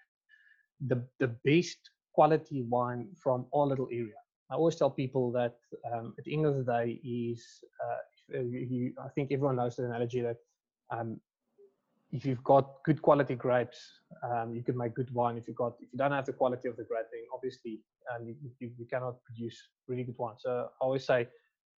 the, 0.85 1.03
the 1.19 1.27
best 1.45 1.77
quality 2.13 2.63
wine 2.63 3.07
from 3.21 3.45
our 3.53 3.67
little 3.67 3.87
area. 3.91 4.19
I 4.49 4.55
always 4.55 4.75
tell 4.75 4.89
people 4.89 5.31
that 5.33 5.55
um, 5.93 6.13
at 6.17 6.23
the 6.23 6.33
end 6.33 6.45
of 6.45 6.55
the 6.55 6.63
day 6.63 6.99
is, 7.03 7.45
uh, 7.83 7.97
you, 8.29 8.93
I 9.03 9.09
think 9.09 9.31
everyone 9.31 9.57
knows 9.57 9.75
the 9.75 9.85
analogy 9.85 10.21
that 10.21 10.37
um, 10.91 11.19
if 12.11 12.25
you've 12.25 12.43
got 12.43 12.83
good 12.85 13.01
quality 13.01 13.35
grapes, 13.35 13.77
um, 14.23 14.53
you 14.53 14.63
can 14.63 14.77
make 14.77 14.95
good 14.95 15.13
wine. 15.13 15.37
If 15.37 15.47
you 15.47 15.53
got 15.53 15.73
if 15.79 15.89
you 15.91 15.97
don't 15.97 16.11
have 16.11 16.25
the 16.25 16.33
quality 16.33 16.67
of 16.67 16.77
the 16.77 16.83
grape, 16.83 17.05
then 17.11 17.21
obviously 17.33 17.79
um, 18.13 18.25
you, 18.27 18.35
you, 18.59 18.71
you, 18.77 18.85
cannot 18.85 19.15
produce 19.23 19.57
really 19.87 20.03
good 20.03 20.15
wine. 20.17 20.35
So 20.39 20.69
I 20.81 20.85
always 20.85 21.05
say, 21.05 21.27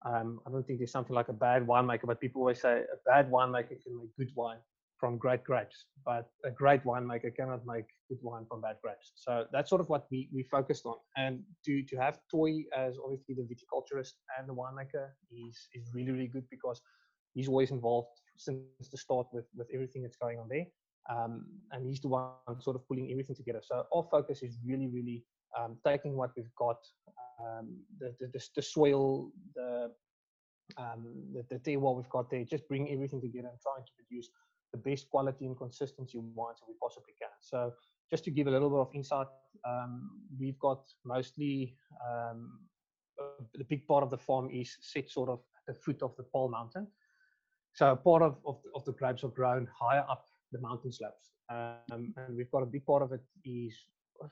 um, 0.04 0.40
I 0.46 0.50
don't 0.50 0.66
think 0.66 0.78
there's 0.78 0.92
something 0.92 1.14
like 1.14 1.28
a 1.28 1.32
bad 1.32 1.66
winemaker, 1.66 2.06
but 2.06 2.20
people 2.20 2.42
always 2.42 2.60
say 2.60 2.82
a 2.82 3.10
bad 3.10 3.30
winemaker 3.30 3.82
can 3.82 3.98
make 3.98 4.14
good 4.18 4.30
wine 4.34 4.58
from 4.98 5.16
great 5.16 5.44
grapes, 5.44 5.86
but 6.04 6.28
a 6.44 6.50
great 6.50 6.84
winemaker 6.84 7.34
cannot 7.34 7.64
make 7.66 7.84
good 8.08 8.18
wine 8.22 8.44
from 8.48 8.60
bad 8.60 8.76
grapes. 8.82 9.12
So 9.14 9.44
that's 9.52 9.70
sort 9.70 9.80
of 9.80 9.88
what 9.88 10.06
we, 10.10 10.28
we 10.34 10.42
focused 10.42 10.86
on. 10.86 10.96
And 11.16 11.40
to, 11.66 11.82
to 11.84 11.96
have 11.96 12.18
Toit 12.32 12.64
as 12.76 12.96
obviously 13.02 13.34
the 13.36 13.42
viticulturist 13.42 14.14
and 14.38 14.48
the 14.48 14.54
winemaker 14.54 15.08
is, 15.30 15.68
is 15.74 15.90
really, 15.94 16.10
really 16.10 16.26
good 16.26 16.44
because 16.50 16.80
he's 17.34 17.48
always 17.48 17.70
involved 17.70 18.08
since 18.36 18.88
the 18.90 18.98
start 18.98 19.26
with, 19.32 19.44
with 19.56 19.68
everything 19.72 20.02
that's 20.02 20.16
going 20.16 20.38
on 20.38 20.48
there. 20.48 20.66
Um, 21.10 21.46
and 21.72 21.86
he's 21.86 22.00
the 22.00 22.08
one 22.08 22.32
sort 22.60 22.76
of 22.76 22.86
pulling 22.86 23.10
everything 23.10 23.36
together. 23.36 23.62
So 23.62 23.84
our 23.94 24.06
focus 24.10 24.42
is 24.42 24.58
really, 24.66 24.88
really 24.88 25.24
um, 25.58 25.76
taking 25.86 26.16
what 26.16 26.30
we've 26.36 26.54
got, 26.58 26.76
um, 27.40 27.76
the, 27.98 28.14
the, 28.20 28.40
the, 28.54 28.62
soil, 28.62 29.30
the, 29.54 29.90
um, 30.76 31.06
the, 31.32 31.44
the 31.48 31.58
terroir 31.58 31.96
we've 31.96 32.08
got 32.10 32.30
there, 32.30 32.44
just 32.44 32.68
bring 32.68 32.90
everything 32.90 33.20
together 33.20 33.48
and 33.48 33.58
trying 33.62 33.84
to 33.84 33.92
produce 33.96 34.28
the 34.72 34.78
best 34.78 35.08
quality 35.10 35.46
and 35.46 35.56
consistency 35.56 36.18
wines 36.18 36.58
we 36.66 36.75
possibly 36.80 37.14
can. 37.20 37.30
So 37.40 37.72
just 38.10 38.25
to 38.25 38.30
give 38.30 38.46
a 38.46 38.50
little 38.50 38.70
bit 38.70 38.78
of 38.78 38.90
insight, 38.94 39.26
um, 39.66 40.10
we've 40.38 40.58
got 40.58 40.82
mostly 41.04 41.76
um, 42.06 42.60
the 43.54 43.64
big 43.64 43.87
part 43.87 44.02
of 44.04 44.10
the 44.10 44.18
farm 44.18 44.48
is 44.50 44.76
set 44.80 45.10
sort 45.10 45.28
of 45.28 45.40
at 45.56 45.75
the 45.75 45.80
foot 45.80 46.02
of 46.02 46.14
the 46.16 46.22
Paarl 46.22 46.48
Mountain. 46.48 46.87
So 47.75 47.94
part 47.96 48.22
of, 48.22 48.37
of, 48.46 48.60
of 48.75 48.84
the 48.84 48.92
grapes 48.92 49.25
are 49.25 49.28
grown 49.28 49.68
higher 49.78 50.04
up 50.08 50.26
the 50.52 50.60
mountain 50.60 50.92
slopes. 50.92 51.30
Um, 51.50 52.14
and 52.16 52.37
we've 52.37 52.50
got 52.50 52.62
a 52.62 52.66
big 52.66 52.84
part 52.84 53.02
of 53.02 53.12
it 53.12 53.22
is 53.44 53.75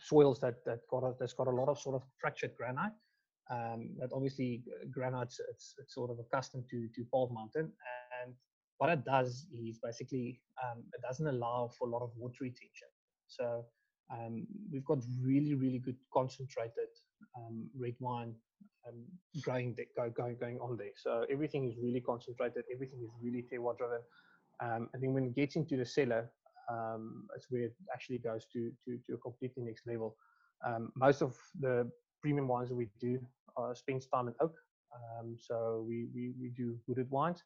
soils 0.01 0.41
that, 0.41 0.65
that 0.65 0.81
got 0.91 1.05
a, 1.05 1.15
that's 1.19 1.33
got 1.33 1.47
a 1.47 1.51
lot 1.51 1.69
of 1.69 1.79
sort 1.79 1.95
of 1.95 2.03
fractured 2.19 2.53
granite. 2.57 2.93
Um, 3.49 3.91
that 4.01 4.11
obviously 4.13 4.65
uh, 4.73 4.87
granite 4.91 5.33
it's, 5.49 5.75
it's 5.79 5.95
sort 5.95 6.11
of 6.11 6.19
accustomed 6.19 6.65
to 6.69 6.89
to 6.97 7.05
Paarl 7.13 7.31
Mountain, 7.33 7.71
and 8.25 8.35
what 8.79 8.91
it 8.91 9.05
does 9.05 9.47
is 9.53 9.79
basically 9.83 10.41
um, 10.63 10.85
it 10.95 11.01
doesn't 11.03 11.27
allow 11.27 11.71
for 11.79 11.89
a 11.89 11.91
lot 11.91 12.03
of 12.03 12.11
water 12.17 12.39
retention. 12.41 12.89
So 13.29 13.65
um, 14.13 14.47
we've 14.73 14.85
got 14.85 14.99
really, 15.23 15.55
really 15.55 15.79
good 15.79 15.97
concentrated 16.13 16.91
um, 17.37 17.69
red 17.79 17.95
wine 18.01 18.35
um, 18.87 19.05
growing 19.43 19.77
go, 19.97 20.11
going 20.11 20.37
going 20.39 20.59
on 20.61 20.77
there. 20.77 20.95
So 20.97 21.25
everything 21.31 21.69
is 21.69 21.77
really 21.83 22.01
concentrated. 22.01 22.65
Everything 22.73 23.01
is 23.03 23.11
really 23.23 23.45
terroir 23.53 23.77
driven. 23.77 24.01
Um, 24.61 24.89
and 24.93 25.03
then 25.03 25.13
when 25.13 25.25
it 25.25 25.35
gets 25.35 25.57
into 25.57 25.77
the 25.77 25.85
cellar, 25.85 26.31
um, 26.71 27.27
it's 27.37 27.47
where 27.51 27.63
it 27.63 27.75
actually 27.93 28.19
goes 28.19 28.47
to 28.53 28.71
to, 28.85 28.99
to 29.07 29.15
a 29.15 29.19
completely 29.19 29.63
next 29.63 29.87
level. 29.87 30.17
most 30.95 31.23
of 31.23 31.37
the 31.61 31.91
premium 32.23 32.49
wines 32.49 32.71
we 32.73 32.89
do 33.01 33.19
are 33.57 33.75
spends 33.75 34.07
time 34.07 34.29
in 34.29 34.35
oak. 34.41 34.55
so 35.39 35.85
we, 35.89 36.07
we 36.15 36.33
we 36.41 36.49
do 36.51 36.79
wooded 36.87 37.11
wines. 37.11 37.43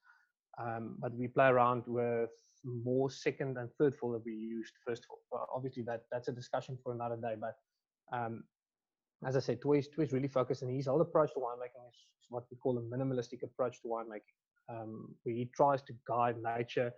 Um, 0.58 0.96
but 0.98 1.14
we 1.14 1.28
play 1.28 1.46
around 1.46 1.84
with 1.86 2.30
more 2.64 3.10
second 3.10 3.56
and 3.56 3.70
third 3.78 3.94
fill 3.98 4.12
that 4.12 4.24
we 4.24 4.32
used 4.32 4.72
first 4.86 5.04
fill. 5.06 5.18
Well, 5.30 5.48
obviously, 5.54 5.82
that 5.84 6.02
that's 6.10 6.28
a 6.28 6.32
discussion 6.32 6.78
for 6.82 6.92
another 6.92 7.16
day. 7.16 7.34
But 7.40 7.56
um, 8.12 8.44
as 9.26 9.36
I 9.36 9.40
said, 9.40 9.60
Toit 9.60 9.86
is 9.98 10.12
really 10.12 10.28
focused, 10.28 10.62
and 10.62 10.74
his 10.74 10.86
whole 10.86 11.00
approach 11.00 11.32
to 11.34 11.40
winemaking 11.40 11.88
is, 11.88 11.94
is 11.94 12.26
what 12.28 12.44
we 12.50 12.56
call 12.56 12.78
a 12.78 12.82
minimalistic 12.82 13.42
approach 13.42 13.80
to 13.82 13.88
winemaking, 13.88 14.38
um, 14.68 15.14
where 15.22 15.34
he 15.34 15.50
tries 15.54 15.82
to 15.82 15.92
guide 16.06 16.36
nature 16.42 16.92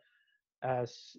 as 0.62 1.16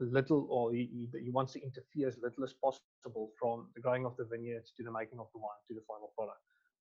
little, 0.00 0.46
or 0.50 0.72
he, 0.72 1.08
he, 1.12 1.30
wants 1.30 1.52
to 1.54 1.62
interfere 1.62 2.08
as 2.08 2.16
little 2.22 2.44
as 2.44 2.52
possible 2.62 3.30
from 3.38 3.68
the 3.74 3.80
growing 3.80 4.04
of 4.04 4.16
the 4.16 4.24
vineyards 4.24 4.72
to 4.76 4.82
the 4.82 4.90
making 4.90 5.18
of 5.18 5.26
the 5.32 5.38
wine 5.38 5.60
to 5.68 5.74
the 5.74 5.80
final 5.86 6.12
product. 6.16 6.38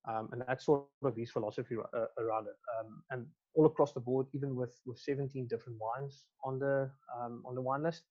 Um, 0.07 0.29
and 0.31 0.43
that's 0.47 0.65
sort 0.65 0.83
of 1.03 1.15
his 1.15 1.31
philosophy 1.31 1.75
uh, 1.75 2.05
around 2.19 2.47
it. 2.47 2.55
Um, 2.79 3.01
and 3.09 3.25
all 3.55 3.65
across 3.65 3.93
the 3.93 3.99
board, 3.99 4.27
even 4.33 4.55
with, 4.55 4.79
with 4.85 4.99
17 4.99 5.47
different 5.47 5.79
wines 5.79 6.25
on 6.43 6.59
the 6.59 6.89
um, 7.17 7.41
on 7.45 7.55
the 7.55 7.61
wine 7.61 7.83
list, 7.83 8.03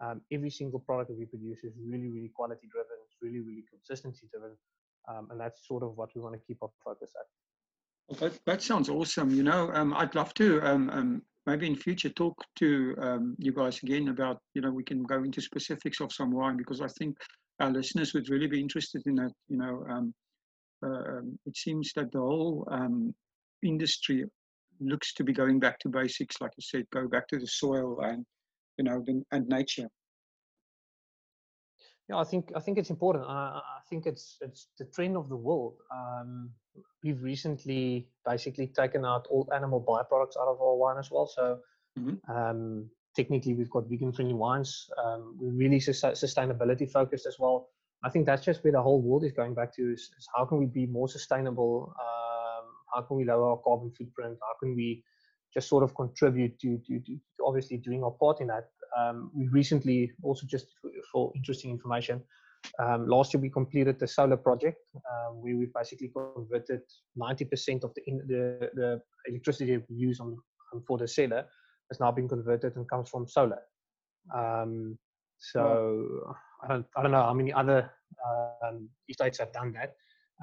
um, 0.00 0.20
every 0.30 0.50
single 0.50 0.80
product 0.80 1.10
that 1.10 1.18
we 1.18 1.24
produce 1.24 1.64
is 1.64 1.72
really, 1.82 2.08
really 2.08 2.30
quality 2.34 2.68
driven. 2.70 2.96
It's 3.06 3.16
really, 3.22 3.40
really 3.40 3.64
consistency 3.70 4.28
driven, 4.30 4.56
um, 5.08 5.28
and 5.30 5.40
that's 5.40 5.66
sort 5.66 5.82
of 5.82 5.96
what 5.96 6.10
we 6.14 6.20
want 6.20 6.34
to 6.34 6.40
keep 6.46 6.58
our 6.62 6.70
focus 6.84 7.12
at. 7.18 7.26
Well, 8.08 8.30
that, 8.30 8.40
that 8.44 8.62
sounds 8.62 8.88
awesome. 8.88 9.30
You 9.30 9.42
know, 9.42 9.70
um, 9.72 9.94
I'd 9.94 10.14
love 10.14 10.34
to 10.34 11.20
maybe 11.46 11.66
in 11.66 11.76
future 11.76 12.10
talk 12.10 12.34
to 12.56 13.34
you 13.38 13.52
guys 13.52 13.82
again 13.82 14.08
about 14.08 14.38
you 14.54 14.60
know 14.60 14.70
we 14.70 14.84
can 14.84 15.02
go 15.04 15.22
into 15.22 15.40
specifics 15.40 16.00
of 16.00 16.12
some 16.12 16.30
wine 16.30 16.58
because 16.58 16.82
I 16.82 16.88
think 16.88 17.16
our 17.60 17.70
listeners 17.70 18.12
would 18.12 18.28
really 18.28 18.48
be 18.48 18.60
interested 18.60 19.02
in 19.06 19.14
that. 19.16 19.32
You 19.48 19.56
know 19.56 20.12
um, 20.82 21.38
it 21.46 21.56
seems 21.56 21.92
that 21.94 22.12
the 22.12 22.20
whole 22.20 22.66
um, 22.70 23.14
industry 23.62 24.24
looks 24.80 25.12
to 25.14 25.24
be 25.24 25.32
going 25.32 25.58
back 25.58 25.78
to 25.80 25.88
basics, 25.88 26.40
like 26.40 26.52
you 26.56 26.62
said, 26.62 26.84
go 26.92 27.08
back 27.08 27.26
to 27.28 27.38
the 27.38 27.46
soil 27.46 28.00
and 28.00 28.24
you 28.76 28.84
know 28.84 29.02
the, 29.04 29.22
and 29.32 29.46
nature. 29.48 29.88
Yeah, 32.08 32.16
I 32.16 32.24
think 32.24 32.52
I 32.54 32.60
think 32.60 32.78
it's 32.78 32.90
important. 32.90 33.24
I, 33.26 33.60
I 33.60 33.80
think 33.90 34.06
it's 34.06 34.38
it's 34.40 34.68
the 34.78 34.86
trend 34.86 35.16
of 35.16 35.28
the 35.28 35.36
world. 35.36 35.74
Um, 35.92 36.50
we've 37.02 37.22
recently 37.22 38.08
basically 38.24 38.68
taken 38.68 39.04
out 39.04 39.26
all 39.30 39.48
animal 39.54 39.80
byproducts 39.80 40.40
out 40.40 40.48
of 40.48 40.60
our 40.60 40.76
wine 40.76 40.98
as 40.98 41.10
well. 41.10 41.26
So 41.26 41.58
mm-hmm. 41.98 42.32
um, 42.34 42.88
technically, 43.14 43.54
we've 43.54 43.70
got 43.70 43.88
vegan 43.88 44.12
friendly 44.12 44.34
wines. 44.34 44.88
Um, 45.04 45.36
we're 45.38 45.52
really 45.52 45.80
su- 45.80 45.92
sustainability 45.92 46.90
focused 46.90 47.26
as 47.26 47.36
well. 47.38 47.68
I 48.04 48.10
think 48.10 48.26
that's 48.26 48.44
just 48.44 48.62
where 48.62 48.72
the 48.72 48.82
whole 48.82 49.02
world 49.02 49.24
is 49.24 49.32
going 49.32 49.54
back 49.54 49.74
to 49.74 49.92
is, 49.92 50.10
is 50.18 50.28
how 50.34 50.44
can 50.44 50.58
we 50.58 50.66
be 50.66 50.86
more 50.86 51.08
sustainable? 51.08 51.92
Um, 52.00 52.66
how 52.94 53.02
can 53.02 53.16
we 53.16 53.24
lower 53.24 53.50
our 53.50 53.58
carbon 53.58 53.90
footprint? 53.90 54.38
How 54.40 54.54
can 54.60 54.76
we 54.76 55.02
just 55.52 55.68
sort 55.68 55.82
of 55.82 55.94
contribute 55.94 56.58
to, 56.60 56.78
to, 56.86 57.00
to 57.00 57.18
obviously 57.44 57.78
doing 57.78 58.04
our 58.04 58.12
part 58.12 58.40
in 58.40 58.46
that? 58.48 58.68
Um, 58.96 59.30
we 59.34 59.48
recently 59.48 60.12
also 60.22 60.46
just 60.46 60.66
for, 60.80 60.90
for 61.12 61.32
interesting 61.34 61.70
information, 61.70 62.22
um, 62.78 63.06
last 63.06 63.34
year 63.34 63.40
we 63.40 63.50
completed 63.50 63.98
the 63.98 64.06
solar 64.06 64.36
project 64.36 64.78
um, 64.96 65.40
where 65.40 65.56
we 65.56 65.66
basically 65.74 66.08
converted 66.08 66.80
90% 67.18 67.84
of 67.84 67.92
the, 67.94 68.02
in, 68.06 68.18
the, 68.26 68.70
the 68.74 69.00
electricity 69.26 69.78
we 69.88 69.96
use 69.96 70.20
on, 70.20 70.36
for 70.86 70.98
the 70.98 71.08
cellar 71.08 71.44
has 71.90 72.00
now 72.00 72.10
been 72.10 72.28
converted 72.28 72.76
and 72.76 72.88
comes 72.88 73.08
from 73.08 73.26
solar. 73.26 73.60
Um, 74.34 74.98
so 75.38 76.36
I 76.62 76.68
don't 76.68 76.86
I 76.96 77.02
don't 77.02 77.12
know 77.12 77.22
how 77.22 77.34
many 77.34 77.52
other 77.52 77.90
um, 78.66 78.88
estates 79.08 79.38
have 79.38 79.52
done 79.52 79.72
that, 79.72 79.94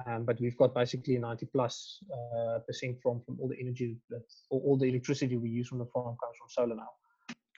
um, 0.06 0.24
but 0.24 0.40
we've 0.40 0.56
got 0.56 0.74
basically 0.74 1.18
90 1.18 1.46
plus 1.46 1.98
uh, 2.12 2.58
percent 2.66 2.96
from 3.02 3.20
from 3.24 3.38
all 3.40 3.48
the 3.48 3.58
energy 3.60 3.96
that 4.10 4.24
all, 4.50 4.62
all, 4.64 4.78
the 4.78 4.86
electricity 4.86 5.36
we 5.36 5.50
use 5.50 5.68
from 5.68 5.78
the 5.78 5.86
farm 5.86 6.16
comes 6.22 6.36
from 6.38 6.48
solar 6.48 6.76
now. 6.76 6.88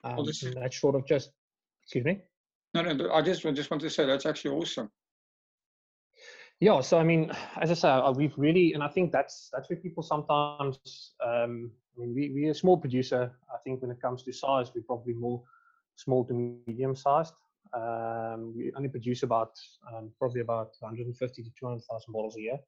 Um, 0.04 0.16
well, 0.16 0.26
this, 0.26 0.44
that's 0.54 0.80
sort 0.80 0.94
of 0.94 1.06
just 1.06 1.30
excuse 1.82 2.04
me. 2.04 2.20
No, 2.74 2.82
no, 2.82 3.12
I 3.12 3.22
just 3.22 3.44
I 3.46 3.52
just 3.52 3.70
want 3.70 3.80
to 3.82 3.90
say 3.90 4.06
that's 4.06 4.26
actually 4.26 4.50
awesome. 4.52 4.90
Yeah, 6.60 6.80
so 6.80 6.98
I 6.98 7.04
mean, 7.04 7.30
as 7.60 7.70
I 7.70 7.74
say, 7.74 7.88
uh, 7.88 8.10
we've 8.10 8.36
really, 8.36 8.72
and 8.72 8.82
I 8.82 8.88
think 8.88 9.12
that's 9.12 9.48
that's 9.52 9.70
where 9.70 9.78
people 9.78 10.02
sometimes. 10.02 10.78
Um, 11.24 11.70
I 11.96 12.00
mean, 12.00 12.14
we 12.14 12.32
we're 12.34 12.50
a 12.50 12.54
small 12.54 12.76
producer. 12.76 13.32
I 13.52 13.58
think 13.62 13.80
when 13.80 13.92
it 13.92 14.02
comes 14.02 14.24
to 14.24 14.32
size, 14.32 14.72
we're 14.74 14.82
probably 14.82 15.14
more 15.14 15.42
small 15.98 16.24
to 16.24 16.34
medium 16.34 16.94
sized. 16.96 17.34
Um, 17.74 18.54
we 18.56 18.72
only 18.76 18.88
produce 18.88 19.22
about 19.22 19.52
um, 19.92 20.10
probably 20.18 20.40
about 20.40 20.70
150 20.80 21.42
to 21.42 21.50
200,000 21.58 22.12
bottles 22.12 22.36
a 22.36 22.40
year, 22.40 22.58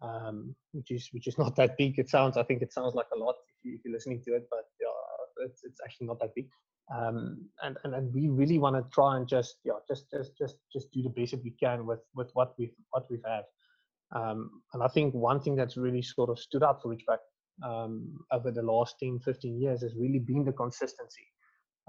um, 0.00 0.54
which 0.72 0.90
is 0.90 1.08
which 1.12 1.26
is 1.26 1.36
not 1.36 1.56
that 1.56 1.76
big. 1.76 1.98
It 1.98 2.08
sounds 2.08 2.36
I 2.36 2.42
think 2.44 2.62
it 2.62 2.72
sounds 2.72 2.94
like 2.94 3.08
a 3.14 3.18
lot 3.18 3.34
if, 3.48 3.64
you, 3.64 3.78
you're 3.84 3.92
listening 3.92 4.22
to 4.26 4.34
it, 4.36 4.46
but 4.50 4.64
yeah, 4.80 5.46
it's, 5.46 5.62
it's 5.64 5.80
actually 5.84 6.06
not 6.06 6.20
that 6.20 6.34
big. 6.34 6.48
Um, 6.94 7.46
and, 7.62 7.76
and 7.84 7.94
and 7.94 8.14
we 8.14 8.28
really 8.28 8.58
want 8.58 8.76
to 8.76 8.84
try 8.92 9.16
and 9.16 9.28
just 9.28 9.56
yeah 9.64 9.74
just 9.86 10.10
just 10.10 10.32
just 10.38 10.56
just 10.72 10.90
do 10.92 11.02
the 11.02 11.10
best 11.10 11.32
that 11.32 11.44
we 11.44 11.54
can 11.62 11.86
with 11.86 12.00
with 12.14 12.30
what 12.32 12.54
we 12.58 12.72
what 12.90 13.04
we've 13.10 13.24
had. 13.26 13.44
Um, 14.12 14.62
and 14.72 14.82
I 14.82 14.88
think 14.88 15.14
one 15.14 15.40
thing 15.40 15.54
that's 15.54 15.76
really 15.76 16.02
sort 16.02 16.30
of 16.30 16.38
stood 16.38 16.64
out 16.64 16.82
for 16.82 16.94
Ridgeback 16.94 17.20
um, 17.64 18.18
over 18.32 18.50
the 18.50 18.62
last 18.62 18.96
10, 19.00 19.20
15 19.20 19.60
years 19.60 19.82
has 19.82 19.94
really 19.94 20.18
been 20.18 20.44
the 20.44 20.52
consistency. 20.52 21.26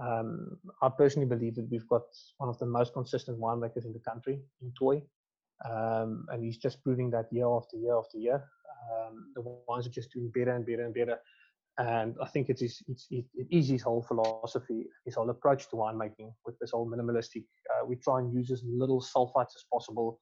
Um, 0.02 0.58
I 0.82 0.90
personally 0.90 1.28
believe 1.28 1.56
that 1.56 1.70
we've 1.70 1.88
got 1.88 2.04
one 2.38 2.50
of 2.50 2.58
the 2.60 2.66
most 2.66 2.94
consistent 2.94 3.40
winemakers 3.40 3.86
in 3.86 3.94
the 3.94 4.00
country 4.00 4.42
in 4.62 4.72
Toit. 4.78 5.04
Um, 5.70 6.26
and 6.30 6.44
he's 6.44 6.58
just 6.58 6.82
proving 6.84 7.12
that 7.12 7.28
year 7.32 7.48
after 7.48 7.78
year 7.78 7.98
after 7.98 8.18
year. 8.18 8.44
Um, 8.92 9.32
the 9.36 9.42
wines 9.68 9.86
are 9.86 9.92
just 9.92 10.12
doing 10.12 10.32
better 10.34 10.56
and 10.56 10.66
better 10.66 10.86
and 10.86 10.94
better. 10.94 11.20
And 11.78 12.16
I 12.22 12.28
think 12.28 12.50
it 12.50 12.62
is, 12.62 12.82
it's, 12.88 13.08
it, 13.12 13.26
it 13.36 13.48
is 13.52 13.70
his 13.70 13.84
whole 13.84 14.02
philosophy, 14.02 14.88
his 15.06 15.16
whole 15.16 15.30
approach 15.30 15.70
to 15.70 15.76
winemaking 15.76 16.34
with 16.46 16.58
this 16.60 16.72
whole 16.72 16.90
minimalistic. 16.90 17.46
Uh, 17.70 17.86
we 17.86 17.96
try 17.96 18.20
and 18.20 18.34
use 18.34 18.52
as 18.52 18.62
little 18.66 19.02
sulfites 19.02 19.56
as 19.56 19.66
possible. 19.72 20.20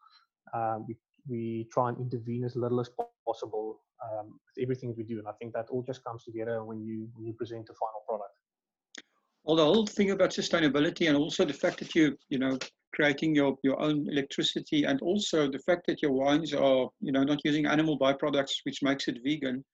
Um, 0.53 0.85
we, 0.87 0.95
we 1.27 1.67
try 1.71 1.89
and 1.89 1.97
intervene 1.99 2.43
as 2.43 2.55
little 2.55 2.79
as 2.79 2.89
possible 3.25 3.79
um, 4.03 4.27
with 4.27 4.63
everything 4.63 4.93
we 4.97 5.03
do. 5.03 5.19
And 5.19 5.27
I 5.27 5.31
think 5.39 5.53
that 5.53 5.69
all 5.69 5.83
just 5.83 6.03
comes 6.03 6.23
together 6.23 6.63
when 6.63 6.81
you, 6.81 7.07
when 7.13 7.25
you 7.25 7.33
present 7.33 7.65
the 7.65 7.73
final 7.73 8.03
product. 8.07 8.38
Well, 9.49 9.55
the 9.55 9.65
whole 9.65 9.87
thing 9.87 10.11
about 10.11 10.29
sustainability 10.29 11.07
and 11.07 11.17
also 11.17 11.43
the 11.43 11.51
fact 11.51 11.79
that 11.79 11.95
you, 11.95 12.15
you 12.29 12.37
know, 12.37 12.55
creating 12.93 13.33
your, 13.33 13.57
your 13.63 13.81
own 13.81 14.07
electricity 14.07 14.83
and 14.83 15.01
also 15.01 15.49
the 15.49 15.57
fact 15.57 15.87
that 15.87 16.03
your 16.03 16.11
wines 16.11 16.53
are, 16.53 16.87
you 17.01 17.11
know, 17.11 17.23
not 17.23 17.39
using 17.43 17.65
animal 17.65 17.97
byproducts, 17.97 18.57
which 18.63 18.83
makes 18.83 19.07
it 19.07 19.17
vegan. 19.23 19.65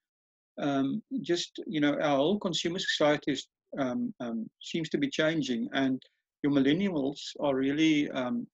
Um, 0.62 1.04
just, 1.22 1.60
you 1.68 1.82
know, 1.82 1.94
our 1.96 2.16
whole 2.16 2.40
consumer 2.40 2.80
society 2.80 3.34
is, 3.34 3.50
um, 3.78 4.14
um, 4.22 4.50
seems 4.62 4.88
to 4.92 4.98
be 4.98 5.10
changing 5.10 5.68
and 5.74 6.02
your 6.42 6.54
millennials 6.54 7.20
are 7.42 7.54
really, 7.54 8.10
um, 8.12 8.48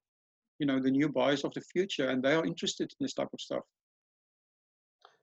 you 0.58 0.66
know, 0.66 0.82
the 0.82 0.90
new 0.90 1.08
buyers 1.08 1.44
of 1.44 1.54
the 1.54 1.62
future 1.62 2.10
and 2.10 2.24
they 2.24 2.34
are 2.34 2.48
interested 2.48 2.92
in 3.00 3.06
this 3.06 3.14
type 3.14 3.30
of 3.32 3.40
stuff. 3.40 3.64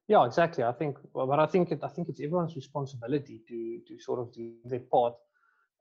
Yeah, 0.07 0.25
exactly. 0.25 0.63
I 0.63 0.73
think, 0.73 0.97
but 1.13 1.41
I 1.41 1.47
think 1.47 1.73
it, 1.73 1.81
I 1.83 1.89
think 1.89 2.09
it's 2.09 2.21
everyone's 2.21 2.55
responsibility 2.55 3.43
to 3.49 3.81
to 3.89 3.99
sort 3.99 4.21
of 4.21 4.33
do 4.33 4.53
their 4.65 4.81
part 4.81 5.15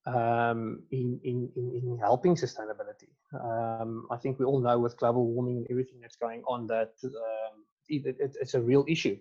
um, 0.07 0.81
in, 0.91 1.19
in, 1.23 1.49
in, 1.55 1.71
in 1.75 1.97
helping 1.99 2.35
sustainability. 2.35 3.09
Um, 3.33 4.07
I 4.09 4.17
think 4.17 4.39
we 4.39 4.45
all 4.45 4.61
know 4.61 4.79
with 4.79 4.97
global 4.97 5.27
warming 5.27 5.57
and 5.57 5.67
everything 5.69 5.99
that's 6.01 6.15
going 6.15 6.43
on 6.47 6.65
that 6.67 6.93
um, 7.03 7.65
it, 7.89 8.15
it, 8.19 8.37
it's 8.39 8.53
a 8.53 8.61
real 8.61 8.85
issue. 8.87 9.17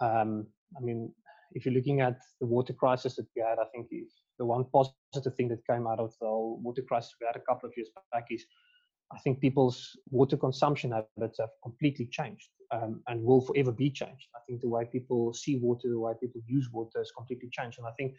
Um, 0.00 0.46
I 0.76 0.80
mean, 0.80 1.12
if 1.52 1.64
you're 1.64 1.74
looking 1.74 2.00
at 2.00 2.18
the 2.40 2.46
water 2.46 2.72
crisis 2.72 3.16
that 3.16 3.26
we 3.36 3.42
had, 3.42 3.58
I 3.58 3.66
think 3.72 3.88
the 4.38 4.44
one 4.44 4.64
positive 4.72 5.34
thing 5.36 5.48
that 5.48 5.66
came 5.66 5.86
out 5.86 6.00
of 6.00 6.12
the 6.20 6.26
water 6.28 6.82
crisis 6.82 7.14
we 7.20 7.26
had 7.26 7.36
a 7.36 7.44
couple 7.44 7.68
of 7.68 7.74
years 7.76 7.90
back 8.12 8.26
is 8.30 8.44
I 9.12 9.18
think 9.18 9.40
people's 9.40 9.96
water 10.10 10.36
consumption 10.36 10.92
habits 10.92 11.38
have 11.38 11.50
completely 11.62 12.06
changed 12.06 12.48
um, 12.72 13.02
and 13.06 13.22
will 13.22 13.42
forever 13.42 13.70
be 13.70 13.90
changed. 13.90 14.28
I 14.34 14.40
think 14.46 14.62
the 14.62 14.68
way 14.68 14.86
people 14.90 15.32
see 15.34 15.58
water, 15.58 15.88
the 15.88 16.00
way 16.00 16.14
people 16.20 16.40
use 16.46 16.70
water 16.72 16.98
has 16.98 17.12
completely 17.16 17.50
changed. 17.52 17.78
And 17.78 17.86
I 17.86 17.92
think 17.98 18.14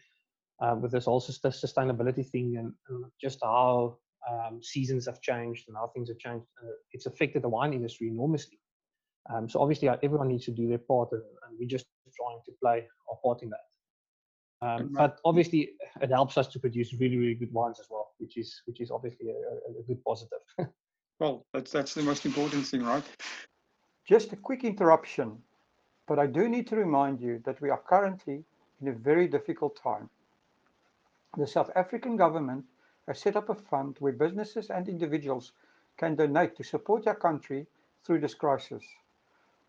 uh, 0.60 0.74
with 0.80 0.92
this 0.92 1.06
also 1.06 1.32
the 1.42 1.48
sustainability 1.48 2.26
thing 2.26 2.56
and, 2.56 2.72
and 2.88 3.04
just 3.20 3.38
how 3.42 3.96
um, 4.28 4.60
seasons 4.62 5.06
have 5.06 5.20
changed 5.20 5.68
and 5.68 5.76
how 5.76 5.88
things 5.88 6.08
have 6.08 6.18
changed. 6.18 6.46
Uh, 6.62 6.70
it's 6.92 7.06
affected 7.06 7.42
the 7.42 7.48
wine 7.48 7.72
industry 7.72 8.08
enormously. 8.08 8.58
Um, 9.32 9.48
so 9.48 9.60
obviously, 9.60 9.88
uh, 9.88 9.96
everyone 10.02 10.28
needs 10.28 10.44
to 10.46 10.50
do 10.52 10.68
their 10.68 10.78
part, 10.78 11.10
and, 11.12 11.22
and, 11.48 11.58
we're 11.58 11.68
just 11.68 11.86
trying 12.16 12.38
to 12.46 12.52
play 12.62 12.86
our 13.10 13.16
part 13.24 13.42
in 13.42 13.50
that. 13.50 14.66
Um, 14.66 14.90
but 14.92 15.18
obviously, 15.24 15.70
it 16.00 16.10
helps 16.10 16.38
us 16.38 16.46
to 16.48 16.60
produce 16.60 16.94
really, 16.94 17.16
really 17.16 17.34
good 17.34 17.52
wines 17.52 17.80
as 17.80 17.86
well, 17.90 18.12
which 18.18 18.36
is 18.36 18.62
which 18.66 18.80
is 18.80 18.90
obviously 18.90 19.28
a, 19.30 19.80
a 19.80 19.82
good 19.86 20.02
positive. 20.04 20.38
well, 21.20 21.44
that's 21.52 21.72
that's 21.72 21.94
the 21.94 22.02
most 22.02 22.24
important 22.24 22.64
thing, 22.66 22.84
right? 22.84 23.04
Just 24.08 24.32
a 24.32 24.36
quick 24.36 24.62
interruption, 24.62 25.38
but 26.06 26.20
I 26.20 26.26
do 26.26 26.48
need 26.48 26.68
to 26.68 26.76
remind 26.76 27.20
you 27.20 27.42
that 27.44 27.60
we 27.60 27.70
are 27.70 27.82
currently 27.88 28.44
in 28.80 28.88
a 28.88 28.92
very 28.92 29.26
difficult 29.26 29.78
time 29.82 30.08
the 31.36 31.46
South 31.46 31.70
African 31.76 32.16
government 32.16 32.64
has 33.06 33.20
set 33.20 33.36
up 33.36 33.48
a 33.48 33.54
fund 33.54 33.96
where 34.00 34.12
businesses 34.12 34.70
and 34.70 34.88
individuals 34.88 35.52
can 35.96 36.16
donate 36.16 36.56
to 36.56 36.64
support 36.64 37.06
our 37.06 37.14
country 37.14 37.68
through 38.04 38.18
this 38.20 38.34
crisis. 38.34 38.84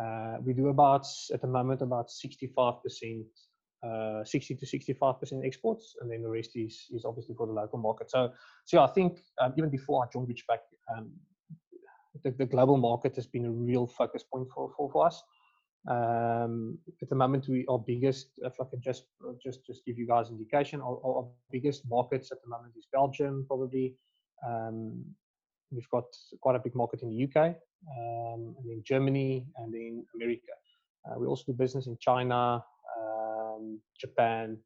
Uh, 0.00 0.36
we 0.44 0.52
do 0.52 0.68
about 0.68 1.06
at 1.32 1.40
the 1.40 1.46
moment 1.46 1.80
about 1.80 2.10
65 2.10 2.82
percent, 2.82 3.26
uh, 3.86 4.24
60 4.24 4.56
to 4.56 4.66
65 4.66 5.20
percent 5.20 5.44
exports, 5.44 5.94
and 6.00 6.10
then 6.10 6.22
the 6.22 6.28
rest 6.28 6.50
is 6.54 6.86
is 6.92 7.04
obviously 7.04 7.34
for 7.34 7.46
the 7.46 7.52
local 7.52 7.78
market. 7.78 8.10
So, 8.10 8.32
so 8.64 8.78
yeah, 8.78 8.84
I 8.84 8.88
think 8.88 9.20
um, 9.40 9.54
even 9.56 9.70
before 9.70 10.04
I 10.04 10.08
joined 10.12 10.28
Ridgeback, 10.28 10.60
um, 10.94 11.12
the, 12.22 12.32
the 12.32 12.46
global 12.46 12.76
market 12.76 13.14
has 13.16 13.26
been 13.26 13.44
a 13.44 13.50
real 13.50 13.86
focus 13.86 14.24
point 14.24 14.48
for 14.52 14.72
for, 14.76 14.90
for 14.90 15.06
us. 15.06 15.22
Um, 15.86 16.78
at 17.02 17.08
the 17.08 17.14
moment, 17.14 17.46
we 17.46 17.64
our 17.68 17.78
biggest, 17.78 18.30
if 18.38 18.54
I 18.60 18.64
can 18.68 18.80
just 18.80 19.04
just 19.40 19.64
just 19.64 19.84
give 19.84 19.96
you 19.96 20.08
guys 20.08 20.30
indication, 20.30 20.80
our, 20.80 20.98
our 21.04 21.28
biggest 21.52 21.82
markets 21.88 22.32
at 22.32 22.38
the 22.42 22.48
moment 22.48 22.74
is 22.76 22.88
Belgium, 22.92 23.44
probably. 23.46 23.94
Um, 24.44 25.04
we've 25.70 25.88
got 25.90 26.04
quite 26.40 26.56
a 26.56 26.58
big 26.58 26.74
market 26.74 27.02
in 27.02 27.10
the 27.10 27.24
UK, 27.24 27.56
um, 27.96 28.54
and 28.58 28.70
in 28.70 28.82
Germany, 28.84 29.46
and 29.58 29.74
in 29.74 30.04
America. 30.14 30.52
Uh, 31.06 31.18
we 31.18 31.26
also 31.26 31.44
do 31.46 31.52
business 31.52 31.86
in 31.86 31.96
China, 32.00 32.62
um, 32.98 33.80
Japan, 34.00 34.58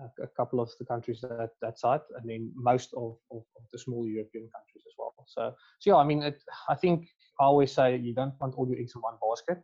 a, 0.00 0.22
a, 0.22 0.26
couple 0.36 0.60
of 0.60 0.70
the 0.78 0.84
countries 0.84 1.20
that 1.22 1.50
that 1.62 1.78
side, 1.78 2.00
and 2.16 2.28
then 2.28 2.52
most 2.54 2.90
of, 2.94 3.16
of, 3.30 3.42
of, 3.56 3.62
the 3.72 3.78
small 3.78 4.06
European 4.06 4.48
countries 4.54 4.84
as 4.86 4.94
well. 4.98 5.14
So, 5.26 5.54
so 5.78 5.90
yeah, 5.90 5.96
I 5.96 6.04
mean, 6.04 6.22
it, 6.22 6.42
I 6.68 6.74
think 6.74 7.08
I 7.40 7.44
always 7.44 7.72
say 7.72 7.96
you 7.96 8.14
don't 8.14 8.34
want 8.40 8.54
all 8.54 8.68
your 8.68 8.78
eggs 8.78 8.92
in 8.94 9.00
one 9.00 9.14
basket, 9.22 9.62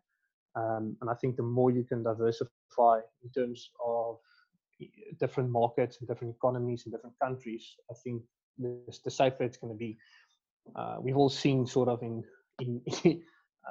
um, 0.57 0.97
and 1.01 1.11
I 1.11 1.15
think 1.15 1.37
the 1.37 1.43
more 1.43 1.71
you 1.71 1.85
can 1.85 2.03
diversify 2.03 3.01
in 3.23 3.31
terms 3.35 3.71
of 3.85 4.17
different 5.21 5.51
markets 5.51 5.99
and 5.99 6.09
different 6.09 6.35
economies 6.35 6.83
and 6.85 6.93
different 6.93 7.19
countries, 7.23 7.65
I 7.91 7.95
think 8.03 8.23
the, 8.59 8.81
the 9.05 9.11
safer 9.11 9.45
it's 9.45 9.57
going 9.57 9.73
to 9.73 9.79
be 9.79 9.97
uh, 10.77 10.97
we've 11.01 11.17
all 11.17 11.31
seen 11.31 11.67
sort 11.67 11.89
of 11.89 12.03
in 12.03 12.23
in 12.61 12.81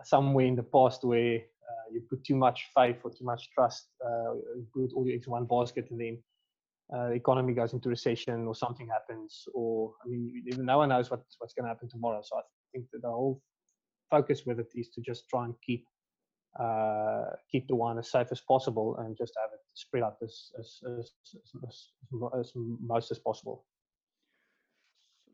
somewhere 0.03 0.45
in 0.45 0.55
the 0.55 0.63
past 0.63 1.03
where 1.03 1.35
uh, 1.37 1.85
you 1.91 2.01
put 2.09 2.23
too 2.23 2.35
much 2.35 2.67
faith 2.75 2.97
or 3.03 3.11
too 3.11 3.25
much 3.25 3.49
trust, 3.51 3.87
uh, 4.05 4.33
put 4.73 4.93
all 4.93 5.05
your 5.05 5.15
eggs 5.15 5.27
in 5.27 5.31
one 5.31 5.45
basket, 5.45 5.87
and 5.91 5.99
then 5.99 6.17
uh, 6.93 7.09
the 7.09 7.15
economy 7.15 7.53
goes 7.53 7.73
into 7.73 7.89
recession 7.89 8.45
or 8.45 8.55
something 8.55 8.87
happens, 8.87 9.43
or 9.53 9.93
I 10.03 10.09
mean, 10.09 10.43
no 10.57 10.77
one 10.79 10.89
knows 10.89 11.09
what, 11.09 11.21
what's 11.39 11.53
going 11.53 11.65
to 11.65 11.69
happen 11.69 11.89
tomorrow. 11.89 12.21
So 12.23 12.37
I 12.37 12.41
think 12.73 12.87
that 12.91 13.01
the 13.01 13.09
whole 13.09 13.41
focus 14.09 14.43
with 14.45 14.59
it 14.59 14.71
is 14.75 14.89
to 14.89 15.01
just 15.01 15.27
try 15.29 15.45
and 15.45 15.55
keep 15.65 15.85
uh, 16.59 17.23
keep 17.51 17.67
the 17.67 17.75
wine 17.75 17.97
as 17.97 18.11
safe 18.11 18.27
as 18.31 18.41
possible 18.41 18.95
and 18.99 19.17
just 19.17 19.33
have 19.41 19.49
it 19.53 19.59
spread 19.73 20.03
out 20.03 20.17
as, 20.21 20.51
as, 20.59 20.79
as, 20.99 21.11
as, 21.67 21.87
as 22.39 22.51
most 22.55 23.09
as 23.09 23.17
possible. 23.17 23.65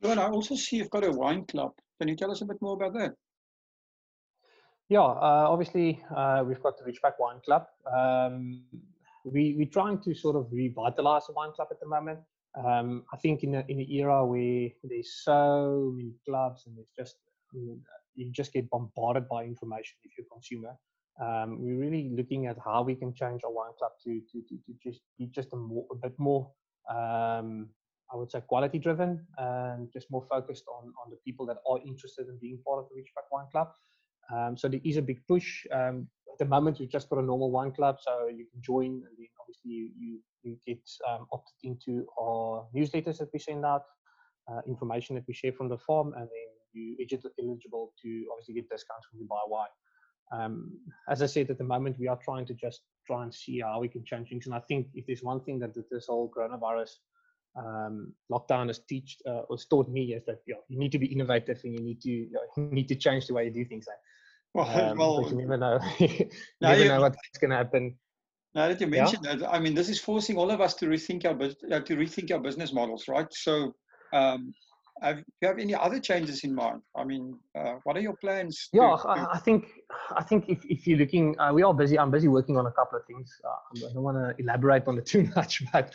Well, 0.02 0.20
I 0.20 0.28
also 0.30 0.56
see 0.56 0.78
you've 0.78 0.90
got 0.90 1.04
a 1.04 1.12
wine 1.12 1.46
club. 1.46 1.74
Can 2.00 2.08
you 2.08 2.16
tell 2.16 2.32
us 2.32 2.42
a 2.42 2.46
bit 2.46 2.62
more 2.62 2.74
about 2.74 2.94
that? 2.94 3.16
Yeah, 4.88 5.02
uh, 5.02 5.46
obviously 5.50 6.02
uh, 6.16 6.44
we've 6.46 6.62
got 6.64 6.78
the 6.78 6.86
Ridgeback 6.86 7.14
Wine 7.20 7.42
Club. 7.46 7.66
Um, 7.86 8.64
we 9.24 9.56
we're 9.58 9.70
trying 9.72 10.02
to 10.02 10.16
sort 10.16 10.36
of 10.36 10.48
revitalize 10.52 11.28
the 11.28 11.34
wine 11.34 11.52
club 11.52 11.68
at 11.70 11.80
the 11.80 11.88
moment. 11.88 12.20
Um, 12.56 13.04
I 13.14 13.18
think 13.18 13.44
in 13.44 13.56
a, 13.56 13.64
in 13.68 13.80
an 13.80 13.92
era 13.92 14.26
where 14.26 14.70
there's 14.84 15.22
so 15.24 15.94
many 15.96 16.14
clubs 16.26 16.64
and 16.66 16.78
it's 16.80 16.92
just 16.98 17.18
you 18.16 18.32
just 18.32 18.54
get 18.54 18.70
bombarded 18.70 19.28
by 19.28 19.44
information 19.44 19.98
if 20.04 20.18
you're 20.18 20.26
a 20.26 20.34
consumer. 20.34 20.76
Um, 21.22 21.62
we're 21.62 21.78
really 21.78 22.10
looking 22.16 22.48
at 22.48 22.58
how 22.64 22.82
we 22.82 22.96
can 22.96 23.14
change 23.14 23.42
our 23.44 23.52
wine 23.52 23.74
club 23.78 23.92
to 24.06 24.22
to, 24.32 24.42
to, 24.42 24.56
to 24.66 24.74
just 24.82 25.02
be 25.20 25.28
just 25.28 25.54
a, 25.54 25.58
more, 25.58 25.86
a 25.92 25.96
bit 25.96 26.18
more 26.18 26.50
um, 26.90 27.70
I 28.12 28.16
would 28.16 28.32
say 28.32 28.42
quality 28.42 28.80
driven 28.80 29.26
and 29.38 29.92
just 29.94 30.10
more 30.10 30.26
focused 30.30 30.66
on, 30.68 30.92
on 31.04 31.12
the 31.12 31.18
people 31.26 31.46
that 31.48 31.58
are 31.70 31.80
interested 31.86 32.28
in 32.28 32.38
being 32.40 32.60
part 32.66 32.80
of 32.80 32.86
the 32.90 32.96
Ridgeback 32.96 33.28
Wine 33.32 33.46
Club. 33.52 33.70
Um, 34.34 34.58
so 34.58 34.68
there 34.68 34.82
is 34.84 34.98
a 34.98 35.02
big 35.02 35.26
push. 35.28 35.66
Um, 35.72 36.08
at 36.32 36.38
the 36.40 36.46
moment, 36.46 36.80
we've 36.80 36.90
just 36.90 37.10
got 37.10 37.20
a 37.20 37.24
normal 37.24 37.52
wine 37.52 37.72
club, 37.72 37.98
so 38.00 38.28
you 38.28 38.46
can 38.52 38.62
join, 38.62 38.86
and 38.86 39.16
then 39.18 39.28
obviously 39.42 39.72
you 39.72 39.90
you, 39.98 40.20
you 40.44 40.58
get 40.66 40.80
um, 41.10 41.26
opted 41.34 41.56
into 41.64 42.06
our 42.20 42.66
newsletters 42.76 43.18
that 43.18 43.30
we 43.34 43.40
send 43.40 43.66
out, 43.66 43.84
uh, 44.50 44.62
information 44.68 45.16
that 45.16 45.26
we 45.28 45.34
share 45.34 45.52
from 45.52 45.68
the 45.68 45.78
farm, 45.78 46.14
and 46.14 46.24
then 46.24 46.50
you 46.74 46.96
are 47.00 47.44
eligible 47.44 47.94
to 48.02 48.26
obviously 48.32 48.54
get 48.54 48.70
discounts 48.70 49.08
when 49.12 49.22
you 49.22 49.28
buy 49.28 49.42
wine. 49.48 49.68
Um, 50.32 50.72
as 51.10 51.22
I 51.22 51.26
said, 51.26 51.50
at 51.50 51.58
the 51.58 51.64
moment, 51.64 51.98
we 52.00 52.08
are 52.08 52.20
trying 52.24 52.46
to 52.46 52.54
just 52.54 52.82
try 53.08 53.24
and 53.24 53.34
see 53.34 53.62
how 53.62 53.80
we 53.80 53.88
can 53.88 54.06
change 54.06 54.30
things. 54.30 54.46
And 54.46 54.54
I 54.54 54.62
think 54.68 54.88
if 54.94 55.06
there's 55.08 55.24
one 55.24 55.42
thing 55.42 55.60
that 55.60 55.74
this 55.92 56.06
whole 56.08 56.32
coronavirus 56.36 56.92
um, 57.60 58.14
lockdown 58.32 58.68
has 58.68 58.80
teach 58.80 59.18
uh, 59.28 59.42
has 59.52 59.66
taught 59.66 59.90
me 59.90 60.14
is 60.14 60.24
that 60.26 60.40
yeah, 60.48 60.62
you 60.70 60.80
need 60.80 60.92
to 60.94 61.00
be 61.00 61.08
innovative 61.08 61.60
and 61.64 61.74
you 61.74 61.82
need 61.84 62.02
to 62.02 62.10
you, 62.10 62.32
know, 62.32 62.42
you 62.58 62.72
need 62.72 62.88
to 62.90 62.96
change 62.96 63.28
the 63.28 63.34
way 63.34 63.46
you 63.46 63.52
do 63.52 63.66
things. 63.66 63.86
Like. 63.88 63.98
Well, 64.54 64.68
Um, 64.92 64.98
well 64.98 65.28
you 65.32 65.38
never 65.38 65.58
know, 65.58 65.80
you 66.00 66.30
Now 66.62 66.72
never 66.72 66.84
you- 66.84 66.90
know 66.90 67.02
what's 67.02 67.38
going 67.40 67.52
to 67.52 67.58
happen. 67.58 67.98
now 68.56 68.68
that 68.68 68.82
you 68.82 68.88
Yeah. 68.88 69.02
mentioned 69.02 69.24
that, 69.26 69.44
I 69.54 69.60
mean, 69.60 69.76
this 69.76 69.90
is 69.90 70.00
forcing 70.00 70.38
all 70.38 70.50
of 70.52 70.62
us 70.62 70.74
to 70.76 70.88
rethink 70.88 71.26
our 71.26 71.36
uh, 71.76 71.82
to 71.82 71.96
rethink 71.96 72.32
our 72.32 72.40
business 72.40 72.74
models, 72.74 73.08
right? 73.08 73.32
So, 73.32 73.76
um, 74.14 74.54
have 75.02 75.18
do 75.18 75.24
you 75.42 75.48
have 75.48 75.60
any 75.60 75.76
other 75.76 76.00
changes 76.00 76.44
in 76.44 76.54
mind? 76.54 76.82
I 76.96 77.04
mean, 77.04 77.38
uh, 77.58 77.76
what 77.84 77.96
are 77.98 78.02
your 78.02 78.16
plans? 78.18 78.70
Yeah, 78.74 78.96
to- 79.02 79.08
I, 79.08 79.34
I 79.34 79.40
think 79.40 79.68
I 80.16 80.24
think 80.24 80.50
if, 80.50 80.60
if 80.66 80.88
you're 80.88 80.98
looking, 80.98 81.40
uh, 81.40 81.52
we 81.54 81.64
are 81.64 81.74
busy. 81.74 81.98
I'm 81.98 82.12
busy 82.12 82.28
working 82.28 82.58
on 82.58 82.66
a 82.66 82.72
couple 82.72 83.00
of 83.00 83.06
things. 83.06 83.30
Uh, 83.44 83.88
I 83.88 83.94
don't 83.94 84.04
want 84.04 84.18
to 84.18 84.44
elaborate 84.44 84.88
on 84.88 84.98
it 84.98 85.06
too 85.14 85.30
much, 85.36 85.64
but 85.72 85.94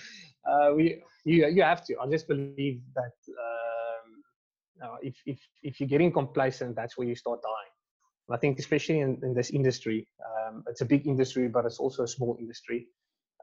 uh, 0.48 0.72
we 0.74 1.02
you 1.24 1.46
you 1.48 1.62
have 1.62 1.84
to. 1.86 1.96
I 2.00 2.08
just 2.08 2.28
believe 2.28 2.80
that 2.94 3.16
um, 3.46 4.88
uh, 4.90 4.96
if 5.02 5.16
if 5.26 5.38
if 5.62 5.80
you're 5.80 5.88
getting 5.88 6.12
complacent, 6.12 6.76
that's 6.76 6.96
where 6.96 7.06
you 7.06 7.14
start 7.14 7.40
dying. 7.42 7.72
And 8.28 8.36
I 8.36 8.38
think 8.38 8.58
especially 8.58 9.00
in, 9.00 9.20
in 9.22 9.34
this 9.34 9.50
industry, 9.50 10.08
um, 10.24 10.64
it's 10.66 10.80
a 10.80 10.86
big 10.86 11.06
industry, 11.06 11.48
but 11.48 11.66
it's 11.66 11.78
also 11.78 12.04
a 12.04 12.08
small 12.08 12.36
industry. 12.40 12.88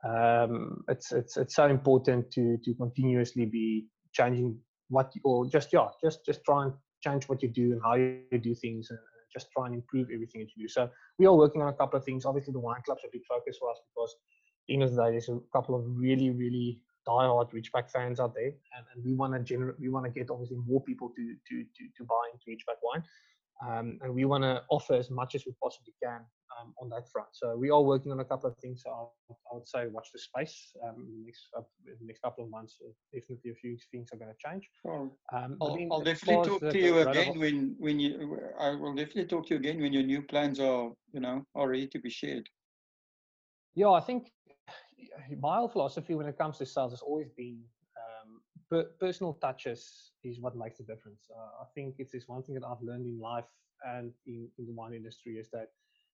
Um, 0.04 0.84
it's 0.88 1.12
it's 1.12 1.38
it's 1.38 1.56
so 1.56 1.67
important 1.67 2.32
to 2.32 2.58
to 2.65 2.74
continuously 2.74 3.45
be 3.45 3.86
changing 4.13 4.58
what 4.92 5.12
you, 5.16 5.22
or 5.24 5.46
just 5.48 5.74
yeah 5.74 5.88
just 6.04 6.26
just 6.26 6.44
try 6.44 6.64
and 6.64 6.74
change 7.02 7.28
what 7.28 7.42
you 7.42 7.50
do 7.50 7.72
and 7.74 7.82
how 7.84 7.96
you 7.96 8.40
do 8.40 8.54
things 8.54 8.92
and 8.92 9.00
just 9.34 9.48
try 9.52 9.66
and 9.66 9.76
improve 9.76 10.08
everything 10.14 10.42
that 10.42 10.50
you 10.56 10.66
do. 10.66 10.68
So 10.68 10.90
we 11.18 11.26
are 11.26 11.34
working 11.34 11.62
on 11.62 11.70
a 11.70 11.74
couple 11.74 11.98
of 11.98 12.06
things. 12.06 12.26
Obviously, 12.26 12.54
the 12.54 12.60
wine 12.60 12.82
club's 12.86 13.04
a 13.06 13.10
big 13.12 13.26
focus 13.28 13.58
for 13.60 13.72
us 13.72 13.80
because 13.94 14.14
at 14.14 14.68
the 14.68 14.74
end 14.76 14.84
of 14.84 14.94
the 14.94 15.04
day, 15.04 15.12
there's 15.12 15.30
a 15.30 15.40
couple 15.54 15.74
of 15.76 15.84
really, 15.88 16.30
really 16.30 16.80
diehard 17.08 17.52
Ridgeback 17.52 17.90
fans 17.90 18.20
out 18.20 18.36
there, 18.36 18.52
and, 18.76 18.86
and 18.94 19.04
we 19.04 19.14
want 19.14 19.34
to 19.34 19.40
generate, 19.40 19.80
we 19.80 19.90
want 19.90 20.06
to 20.06 20.12
get 20.12 20.30
obviously 20.30 20.58
more 20.68 20.82
people 20.82 21.10
to 21.10 21.36
to 21.50 21.64
to, 21.64 21.84
to 21.98 22.04
buy 22.04 22.24
into 22.32 22.46
Ridgeback 22.50 22.78
wine, 22.84 23.04
um, 23.67 24.00
and 24.02 24.13
we 24.13 24.26
want 24.26 24.43
to 24.43 24.62
offer 24.69 24.93
as 24.95 25.10
much 25.10 25.36
as 25.36 25.45
we 25.45 25.54
possibly 25.62 25.93
can 26.02 26.21
um, 26.60 26.74
on 26.82 26.89
that 26.89 27.10
front. 27.12 27.30
So 27.34 27.56
we 27.56 27.69
are 27.69 27.82
working 27.82 28.12
on 28.12 28.19
a 28.19 28.26
couple 28.26 28.50
of 28.50 28.58
things. 28.58 28.82
So 28.84 28.89
I'll, 28.89 29.13
I 29.52 29.56
would 29.56 29.67
say 29.67 29.88
watch 29.88 30.10
the 30.13 30.19
space. 30.19 30.74
Um, 30.84 31.08
in 31.08 31.19
the 31.19 31.26
next 31.26 31.47
up, 31.58 31.69
in 31.88 31.95
the 32.00 32.06
next 32.06 32.21
couple 32.21 32.43
of 32.43 32.50
months, 32.50 32.78
uh, 32.84 32.91
definitely 33.13 33.52
a 33.52 33.56
few 33.56 33.78
things 33.91 34.10
are 34.13 34.17
going 34.17 34.32
to 34.32 34.50
change. 34.50 34.69
Well, 34.84 35.17
Um, 35.34 35.58
I'll, 35.62 35.76
then 35.78 35.88
I'll 35.91 36.02
definitely 36.02 36.50
talk 36.50 36.71
to 36.71 36.80
you 36.80 37.00
again 37.00 37.39
when 37.39 37.76
when 37.80 38.00
you. 38.00 38.38
I 38.60 38.71
will 38.71 38.95
definitely 38.95 39.26
talk 39.28 39.47
to 39.47 39.54
you 39.54 39.60
again 39.60 39.82
when 39.82 39.93
your 39.93 40.04
new 40.04 40.21
plans 40.24 40.60
are 40.60 40.91
you 41.13 41.19
know 41.19 41.45
are 41.56 41.69
ready 41.69 41.88
to 41.88 42.00
be 42.00 42.10
shared. 42.10 42.50
Yeah, 43.76 43.91
I 43.91 44.02
think 44.02 44.32
my 45.39 45.58
whole 45.58 45.69
philosophy 45.69 46.15
when 46.15 46.28
it 46.28 46.38
comes 46.38 46.58
to 46.58 46.65
sales 46.65 46.91
has 46.93 47.02
always 47.02 47.30
been 47.38 47.60
um, 47.97 48.41
per- 48.69 48.91
personal 49.00 49.34
touches 49.36 50.11
is 50.24 50.40
what 50.40 50.56
makes 50.56 50.78
the 50.78 50.84
difference. 50.84 51.22
Uh, 51.30 51.64
I 51.64 51.66
think 51.76 51.96
it's 51.98 52.12
this 52.12 52.28
one 52.28 52.44
thing 52.44 52.56
that 52.56 52.66
I've 52.66 52.82
learned 52.82 53.06
in 53.06 53.20
life 53.20 53.46
and 53.84 54.12
in, 54.28 54.48
in 54.58 54.66
the 54.68 54.74
wine 54.74 54.94
industry 54.94 55.34
is 55.34 55.50
that 55.52 55.70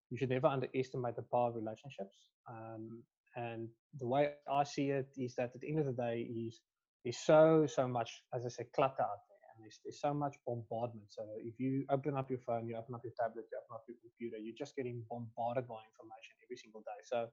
you 0.09 0.17
should 0.17 0.29
never 0.29 0.47
underestimate 0.47 1.15
the 1.15 1.23
power 1.23 1.49
of 1.49 1.55
relationships. 1.55 2.17
Um, 2.49 3.03
and 3.35 3.67
the 3.99 4.07
way 4.07 4.31
I 4.51 4.63
see 4.63 4.89
it 4.89 5.09
is 5.17 5.35
that 5.35 5.51
at 5.53 5.61
the 5.61 5.69
end 5.69 5.79
of 5.79 5.85
the 5.85 6.01
day, 6.01 6.21
is 6.21 6.61
there's 7.03 7.19
so 7.19 7.67
so 7.67 7.87
much, 7.87 8.23
as 8.33 8.45
I 8.45 8.49
say, 8.49 8.65
clutter 8.73 9.03
out 9.03 9.21
there, 9.29 9.43
and 9.51 9.63
there's, 9.63 9.79
there's 9.83 10.01
so 10.01 10.13
much 10.13 10.35
bombardment. 10.47 11.07
So 11.09 11.23
if 11.43 11.59
you 11.59 11.85
open 11.89 12.15
up 12.15 12.29
your 12.29 12.39
phone, 12.39 12.67
you 12.67 12.75
open 12.77 12.95
up 12.95 13.01
your 13.03 13.13
tablet, 13.19 13.45
you 13.51 13.57
open 13.59 13.75
up 13.75 13.83
your 13.87 13.97
computer, 14.01 14.37
you're 14.41 14.57
just 14.57 14.75
getting 14.75 15.03
bombarded 15.09 15.67
by 15.67 15.79
information 15.91 16.33
every 16.43 16.57
single 16.57 16.81
day. 16.81 16.99
So 17.03 17.27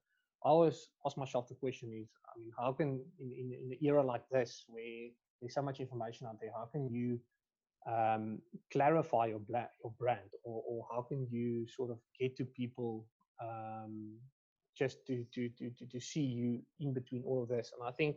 I 0.44 0.48
always 0.48 0.90
ask 1.06 1.16
myself 1.16 1.48
the 1.48 1.54
question 1.54 1.90
is, 1.94 2.10
I 2.28 2.38
mean, 2.38 2.50
how 2.58 2.72
can 2.72 3.00
in, 3.18 3.30
in, 3.32 3.46
in 3.54 3.72
an 3.72 3.78
era 3.80 4.02
like 4.04 4.28
this 4.30 4.64
where 4.68 5.08
there's 5.44 5.54
so 5.54 5.62
much 5.62 5.80
information 5.80 6.26
out 6.26 6.40
there, 6.40 6.50
how 6.56 6.64
can 6.64 6.88
you 6.88 7.20
um, 7.86 8.38
clarify 8.72 9.26
your, 9.26 9.40
bla- 9.40 9.68
your 9.82 9.92
brand 9.98 10.30
or, 10.42 10.62
or 10.66 10.86
how 10.90 11.02
can 11.02 11.26
you 11.30 11.66
sort 11.68 11.90
of 11.90 11.98
get 12.18 12.34
to 12.38 12.44
people 12.46 13.06
um, 13.42 14.16
just 14.76 15.06
to, 15.06 15.24
to, 15.34 15.50
to, 15.50 15.70
to, 15.90 16.00
see 16.00 16.22
you 16.22 16.60
in 16.80 16.94
between 16.94 17.22
all 17.26 17.42
of 17.42 17.48
this? 17.48 17.72
And 17.78 17.86
I 17.86 17.92
think 17.92 18.16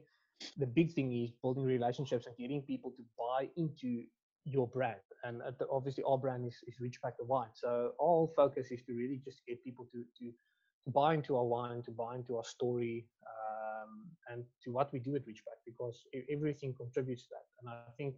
the 0.55 0.65
big 0.67 0.93
thing 0.93 1.11
is 1.21 1.31
building 1.43 1.65
relationships 1.65 2.27
and 2.27 2.37
getting 2.37 2.61
people 2.61 2.91
to 2.91 3.03
buy 3.17 3.49
into 3.57 4.03
your 4.45 4.67
brand. 4.67 5.01
And 5.25 5.41
uh, 5.41 5.51
the, 5.59 5.67
obviously 5.69 6.05
our 6.07 6.17
brand 6.17 6.45
is, 6.47 6.55
is 6.65 6.75
Ridgeback 6.81 7.17
the 7.19 7.25
Wine. 7.25 7.49
So 7.53 7.91
our 8.01 8.29
focus 8.37 8.67
is 8.71 8.83
to 8.83 8.93
really 8.93 9.19
just 9.25 9.41
get 9.45 9.61
people 9.65 9.85
to, 9.91 10.05
to 10.19 10.31
to 10.87 10.91
buy 10.91 11.13
into 11.13 11.35
our 11.35 11.43
wine, 11.43 11.83
to 11.83 11.91
buy 11.91 12.15
into 12.15 12.37
our 12.37 12.45
story, 12.45 13.05
um, 13.27 13.46
and 14.31 14.43
to 14.63 14.71
what 14.71 14.91
we 14.91 14.99
do 14.99 15.15
at 15.15 15.25
Ridgeback, 15.25 15.59
because 15.65 16.03
everything 16.31 16.73
contributes 16.73 17.23
to 17.23 17.29
that. 17.31 17.45
And 17.59 17.69
I 17.69 17.91
think 17.97 18.15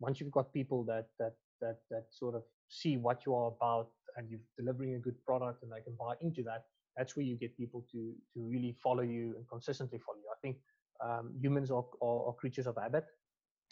once 0.00 0.20
you've 0.20 0.32
got 0.32 0.52
people 0.52 0.84
that 0.84 1.08
that 1.18 1.34
that 1.60 1.78
that 1.90 2.06
sort 2.10 2.34
of 2.34 2.42
see 2.68 2.96
what 2.96 3.24
you 3.26 3.34
are 3.34 3.48
about, 3.48 3.90
and 4.16 4.28
you're 4.30 4.40
delivering 4.58 4.94
a 4.94 4.98
good 4.98 5.22
product, 5.24 5.62
and 5.62 5.72
they 5.72 5.80
can 5.80 5.96
buy 5.98 6.14
into 6.20 6.42
that, 6.42 6.64
that's 6.96 7.16
where 7.16 7.24
you 7.24 7.36
get 7.36 7.56
people 7.56 7.84
to 7.92 8.14
to 8.34 8.40
really 8.40 8.76
follow 8.82 9.02
you 9.02 9.34
and 9.36 9.48
consistently 9.48 9.98
follow 9.98 10.18
you. 10.18 10.30
I 10.30 10.40
think 10.42 10.56
um, 11.04 11.34
humans 11.40 11.70
are, 11.70 11.84
are, 12.00 12.28
are 12.28 12.32
creatures 12.34 12.66
of 12.66 12.76
habit. 12.76 13.06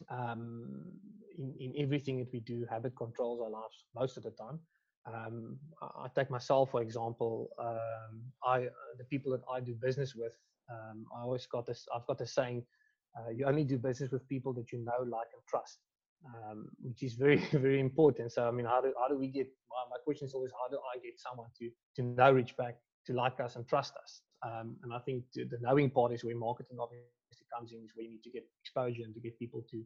Um, 0.09 0.85
in, 1.39 1.55
in 1.61 1.75
everything 1.79 2.19
that 2.19 2.33
we 2.33 2.41
do, 2.41 2.67
habit 2.71 2.97
controls 2.97 3.41
our 3.41 3.51
lives 3.51 3.85
most 3.95 4.17
of 4.17 4.23
the 4.23 4.31
time 4.31 4.59
um, 5.07 5.59
I 5.81 6.05
I 6.05 6.09
take 6.15 6.31
myself 6.31 6.71
for 6.71 6.83
example. 6.83 7.51
Um, 7.59 8.23
I 8.45 8.69
the 8.99 9.05
people 9.05 9.33
that 9.33 9.43
I 9.53 9.61
do 9.61 9.75
business 9.75 10.15
with, 10.15 10.37
um, 10.71 11.05
I 11.17 11.23
always 11.23 11.47
got 11.47 11.67
this. 11.67 11.87
I've 11.95 12.07
got 12.07 12.19
this 12.19 12.35
saying: 12.35 12.65
uh, 13.17 13.31
you 13.31 13.47
only 13.47 13.65
do 13.65 13.79
business 13.79 14.11
with 14.11 14.27
people 14.29 14.53
that 14.55 14.73
you 14.73 14.79
know, 14.79 15.03
like, 15.03 15.29
and 15.35 15.43
trust, 15.49 15.79
um, 16.27 16.69
which 16.83 17.03
is 17.03 17.15
very 17.15 17.39
very 17.53 17.81
important. 17.81 18.33
So 18.33 18.47
I 18.47 18.51
mean, 18.51 18.67
how 18.67 18.81
do 18.81 18.93
how 18.99 19.09
do 19.09 19.19
we 19.19 19.29
get? 19.29 19.49
My, 19.91 19.97
question 20.05 20.27
is 20.27 20.35
always, 20.35 20.53
how 20.53 20.69
do 20.69 20.79
I 20.95 20.99
get 20.99 21.19
someone 21.19 21.49
to 21.59 21.71
to 21.97 22.03
know 22.03 22.35
Ridgeback, 22.35 22.75
to 23.07 23.13
like 23.13 23.41
us 23.41 23.57
and 23.57 23.67
trust 23.67 23.95
us? 24.03 24.23
Um, 24.43 24.77
and 24.83 24.93
I 24.93 24.99
think 24.99 25.25
the, 25.35 25.45
the 25.45 25.59
knowing 25.61 25.91
part 25.91 26.13
is 26.13 26.25
where 26.25 26.37
marketing 26.37 26.79
obviously 26.81 27.47
comes 27.55 27.73
in, 27.73 27.85
is 27.85 27.91
where 27.95 28.05
you 28.05 28.11
need 28.11 28.23
to 28.23 28.31
get 28.31 28.45
exposure 28.63 29.03
and 29.05 29.15
to 29.15 29.21
get 29.21 29.39
people 29.39 29.63
to 29.71 29.83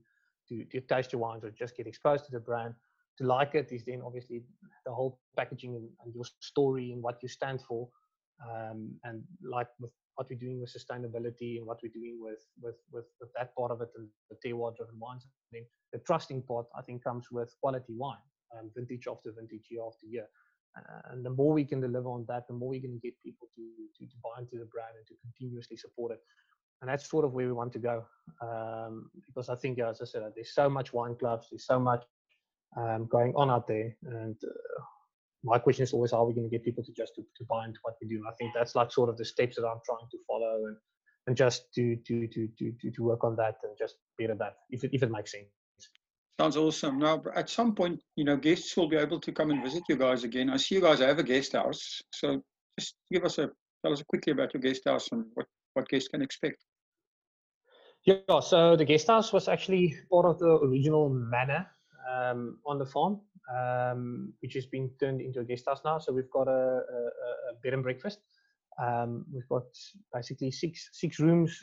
to, 0.48 0.64
to 0.64 0.80
taste 0.82 1.12
your 1.12 1.20
wines 1.20 1.42
or 1.44 1.50
just 1.50 1.76
get 1.76 1.86
exposed 1.86 2.26
to 2.26 2.30
the 2.30 2.40
brand 2.40 2.74
to 3.18 3.24
like 3.24 3.54
it 3.54 3.70
is 3.72 3.84
then 3.84 4.02
obviously 4.04 4.42
the 4.84 4.92
whole 4.92 5.18
packaging 5.36 5.74
and, 5.76 5.88
and 6.04 6.14
your 6.14 6.24
story 6.40 6.92
and 6.92 7.02
what 7.02 7.22
you 7.22 7.28
stand 7.28 7.60
for 7.62 7.88
um, 8.42 8.94
and 9.04 9.22
like 9.42 9.68
with 9.80 9.90
what 10.14 10.26
we're 10.30 10.38
doing 10.38 10.60
with 10.60 10.72
sustainability 10.72 11.56
and 11.58 11.66
what 11.66 11.78
we're 11.82 11.92
doing 12.00 12.18
with 12.20 12.44
with 12.60 12.76
with, 12.92 13.06
with 13.20 13.30
that 13.36 13.54
part 13.54 13.70
of 13.70 13.80
it 13.80 13.88
and 13.96 14.08
the 14.30 14.36
terroir 14.44 14.74
driven 14.76 14.98
wines 14.98 15.26
then 15.52 15.64
the 15.92 15.98
trusting 16.00 16.42
part 16.42 16.66
i 16.78 16.82
think 16.82 17.02
comes 17.02 17.26
with 17.30 17.54
quality 17.60 17.94
wine 17.96 18.24
um, 18.56 18.70
vintage 18.76 19.06
after 19.10 19.32
vintage 19.32 19.66
year 19.70 19.82
after 19.86 20.06
year 20.06 20.26
uh, 20.76 21.12
and 21.12 21.24
the 21.24 21.30
more 21.30 21.52
we 21.52 21.64
can 21.64 21.80
deliver 21.80 22.08
on 22.08 22.24
that 22.28 22.46
the 22.48 22.54
more 22.54 22.70
we 22.70 22.80
can 22.80 22.98
get 23.02 23.14
people 23.22 23.48
to, 23.54 23.62
to 23.96 24.06
to 24.06 24.16
buy 24.22 24.40
into 24.40 24.58
the 24.58 24.66
brand 24.66 24.94
and 24.96 25.06
to 25.06 25.14
continuously 25.22 25.76
support 25.76 26.12
it 26.12 26.20
and 26.80 26.90
that's 26.90 27.08
sort 27.08 27.24
of 27.24 27.32
where 27.32 27.46
we 27.46 27.52
want 27.52 27.72
to 27.72 27.78
go 27.78 28.04
um, 28.42 29.10
because 29.26 29.48
i 29.48 29.54
think 29.54 29.78
as 29.78 30.00
i 30.00 30.04
said 30.04 30.22
there's 30.34 30.54
so 30.54 30.68
much 30.68 30.92
wine 30.92 31.14
clubs 31.16 31.48
there's 31.50 31.66
so 31.66 31.78
much 31.78 32.04
um, 32.76 33.06
going 33.06 33.32
on 33.36 33.50
out 33.50 33.66
there. 33.66 33.96
And 34.04 34.36
uh, 34.44 34.82
my 35.44 35.58
question 35.58 35.82
is 35.82 35.92
always, 35.92 36.12
how 36.12 36.24
are 36.24 36.26
we 36.26 36.34
going 36.34 36.48
to 36.48 36.50
get 36.50 36.64
people 36.64 36.82
to 36.82 36.92
just 36.92 37.14
to, 37.16 37.22
to 37.22 37.44
buy 37.44 37.66
into 37.66 37.78
what 37.82 37.94
we 38.00 38.08
do? 38.08 38.24
I 38.28 38.32
think 38.36 38.52
that's 38.54 38.74
like 38.74 38.90
sort 38.90 39.10
of 39.10 39.18
the 39.18 39.24
steps 39.24 39.56
that 39.56 39.66
I'm 39.66 39.80
trying 39.84 40.08
to 40.10 40.18
follow 40.26 40.64
and 40.66 40.76
and 41.26 41.36
just 41.36 41.72
to 41.74 41.96
to 42.06 42.26
to 42.28 42.48
to 42.58 42.90
to, 42.90 43.02
work 43.02 43.24
on 43.24 43.36
that 43.36 43.56
and 43.62 43.76
just 43.78 43.96
better 44.18 44.34
that 44.34 44.56
if 44.70 44.84
it 44.84 44.90
if 44.92 45.02
it 45.02 45.10
makes 45.10 45.32
sense. 45.32 45.46
Sounds 46.38 46.56
awesome. 46.56 46.98
Now, 46.98 47.22
at 47.34 47.48
some 47.48 47.74
point, 47.74 48.00
you 48.16 48.24
know, 48.24 48.36
guests 48.36 48.76
will 48.76 48.88
be 48.88 48.96
able 48.96 49.20
to 49.20 49.32
come 49.32 49.50
and 49.50 49.62
visit 49.62 49.84
you 49.88 49.96
guys 49.96 50.24
again. 50.24 50.50
I 50.50 50.56
see 50.56 50.74
you 50.74 50.80
guys 50.80 50.98
have 50.98 51.18
a 51.18 51.22
guest 51.22 51.52
house, 51.52 52.02
so 52.12 52.42
just 52.78 52.96
give 53.12 53.24
us 53.24 53.38
a 53.38 53.50
tell 53.84 53.92
us 53.92 54.02
quickly 54.02 54.32
about 54.32 54.52
your 54.52 54.60
guest 54.60 54.82
house 54.86 55.08
and 55.12 55.24
what 55.34 55.46
what 55.74 55.88
guests 55.88 56.08
can 56.08 56.22
expect. 56.22 56.64
Yeah, 58.04 58.40
so 58.40 58.76
the 58.76 58.84
guest 58.84 59.06
house 59.06 59.32
was 59.32 59.48
actually 59.48 59.96
part 60.10 60.26
of 60.26 60.38
the 60.38 60.58
original 60.58 61.08
manor 61.08 61.66
um, 62.10 62.58
on 62.66 62.78
the 62.78 62.86
farm, 62.86 63.20
um, 63.54 64.32
which 64.40 64.54
has 64.54 64.66
been 64.66 64.90
turned 65.00 65.20
into 65.20 65.40
a 65.40 65.44
guest 65.44 65.64
house 65.66 65.80
now. 65.84 65.98
So 65.98 66.12
we've 66.12 66.30
got 66.30 66.48
a, 66.48 66.50
a, 66.50 67.00
a 67.50 67.54
bed 67.62 67.74
and 67.74 67.82
breakfast. 67.82 68.20
Um, 68.82 69.24
we've 69.32 69.48
got 69.48 69.66
basically 70.12 70.50
six 70.50 70.90
six 70.92 71.20
rooms, 71.20 71.62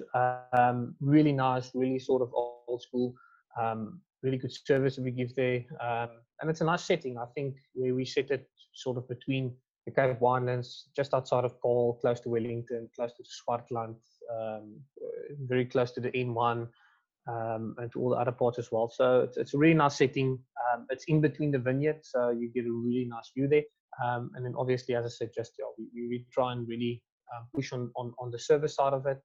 um, 0.53 0.95
really 1.01 1.33
nice, 1.33 1.71
really 1.73 1.99
sort 1.99 2.21
of 2.21 2.31
old 2.33 2.81
school, 2.81 3.13
um, 3.61 3.99
really 4.23 4.37
good 4.37 4.53
service 4.53 4.95
that 4.95 5.03
we 5.03 5.11
give 5.11 5.35
there, 5.35 5.65
um, 5.81 6.09
and 6.39 6.49
it's 6.49 6.61
a 6.61 6.65
nice 6.65 6.83
setting. 6.83 7.17
I 7.17 7.25
think 7.35 7.55
where 7.73 7.93
we 7.93 8.05
set 8.05 8.31
it 8.31 8.49
sort 8.73 8.97
of 8.97 9.09
between 9.09 9.53
the 9.85 9.91
Cape 9.91 10.19
Winelands, 10.19 10.83
just 10.95 11.13
outside 11.13 11.43
of 11.43 11.59
Paarl, 11.61 11.99
close 11.99 12.21
to 12.21 12.29
Wellington, 12.29 12.87
close 12.95 13.11
to 13.13 13.23
Swartland, 13.23 13.95
very 15.47 15.65
close 15.65 15.91
to 15.91 15.99
the 15.99 16.11
N1 16.11 16.67
um, 17.27 17.75
and 17.77 17.91
to 17.91 17.99
all 17.99 18.09
the 18.09 18.15
other 18.15 18.31
parts 18.31 18.59
as 18.59 18.71
well. 18.71 18.89
So 18.89 19.21
it's, 19.21 19.37
it's 19.37 19.53
a 19.53 19.57
really 19.57 19.73
nice 19.73 19.97
setting. 19.97 20.39
Um, 20.73 20.85
it's 20.89 21.05
in 21.07 21.21
between 21.21 21.51
the 21.51 21.59
vineyard, 21.59 21.99
so 22.03 22.29
you 22.29 22.49
get 22.53 22.65
a 22.65 22.71
really 22.71 23.05
nice 23.09 23.31
view 23.35 23.47
there. 23.47 23.63
Um, 24.03 24.31
and 24.35 24.45
then 24.45 24.53
obviously, 24.57 24.95
as 24.95 25.05
I 25.05 25.09
said, 25.09 25.29
just 25.35 25.53
yeah, 25.59 25.65
we, 25.77 26.07
we 26.07 26.25
try 26.31 26.53
and 26.53 26.67
really 26.67 27.01
um, 27.35 27.47
push 27.53 27.73
on, 27.73 27.91
on 27.95 28.13
on 28.19 28.31
the 28.31 28.39
service 28.39 28.75
side 28.75 28.93
of 28.93 29.05
it. 29.05 29.19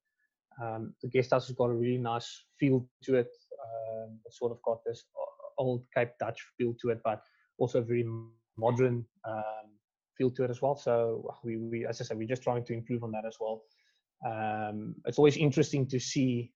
Um, 0.62 0.94
the 1.02 1.08
guest 1.08 1.30
house 1.30 1.46
has 1.46 1.56
got 1.56 1.70
a 1.70 1.74
really 1.74 1.98
nice 1.98 2.44
feel 2.58 2.88
to 3.04 3.14
it. 3.16 3.28
Um, 3.64 4.18
it's 4.24 4.38
sort 4.38 4.52
of 4.52 4.58
got 4.62 4.78
this 4.84 5.04
old 5.58 5.84
Cape 5.94 6.10
Dutch 6.18 6.40
feel 6.58 6.74
to 6.82 6.90
it, 6.90 7.00
but 7.04 7.22
also 7.58 7.82
very 7.82 8.04
modern 8.58 9.04
feel 10.18 10.30
to 10.30 10.44
it 10.44 10.50
as 10.50 10.62
well. 10.62 10.76
So 10.76 11.30
we, 11.44 11.58
we, 11.58 11.86
as 11.86 12.00
I 12.00 12.04
said, 12.04 12.16
we're 12.16 12.26
just 12.26 12.42
trying 12.42 12.64
to 12.64 12.72
improve 12.72 13.04
on 13.04 13.12
that 13.12 13.24
as 13.26 13.36
well. 13.38 13.62
It's 15.04 15.18
always 15.18 15.36
interesting 15.36 15.86
to 15.88 16.00
see 16.00 16.52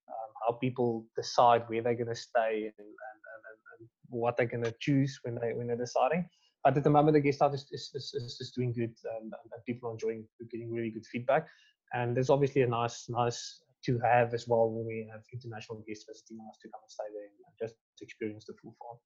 how 0.50 0.58
people 0.58 1.06
decide 1.16 1.62
where 1.66 1.82
they're 1.82 1.94
going 1.94 2.08
to 2.08 2.14
stay 2.14 2.62
and, 2.64 2.74
and, 2.78 2.88
and, 2.88 3.58
and, 3.78 3.88
what 4.08 4.36
they're 4.36 4.46
going 4.46 4.64
to 4.64 4.74
choose 4.80 5.18
when 5.22 5.36
they 5.36 5.52
when 5.52 5.66
they're 5.68 5.76
deciding. 5.76 6.28
But 6.64 6.76
at 6.76 6.84
the 6.84 6.90
moment, 6.90 7.14
the 7.14 7.20
guest 7.20 7.40
house 7.40 7.54
is, 7.54 7.66
is, 7.72 8.12
is, 8.14 8.36
is 8.40 8.52
doing 8.54 8.72
good, 8.72 8.94
and, 9.16 9.32
and 9.32 9.64
people 9.66 9.88
are 9.88 9.92
enjoying, 9.92 10.26
getting 10.50 10.70
really 10.70 10.90
good 10.90 11.06
feedback. 11.06 11.46
And 11.94 12.14
there's 12.14 12.28
obviously 12.28 12.62
a 12.62 12.66
nice, 12.66 13.06
nice 13.08 13.62
to 13.86 13.98
have 14.00 14.34
as 14.34 14.46
well 14.46 14.68
when 14.68 14.86
we 14.86 15.08
have 15.10 15.22
international 15.32 15.82
guests 15.88 16.04
visiting 16.06 16.38
us 16.50 16.58
to 16.60 16.68
come 16.68 16.80
and 16.82 16.90
stay 16.90 17.04
there 17.14 17.24
and 17.24 17.68
just 17.68 17.76
experience 18.02 18.44
the 18.46 18.54
full 18.60 18.74
farm. 18.78 18.98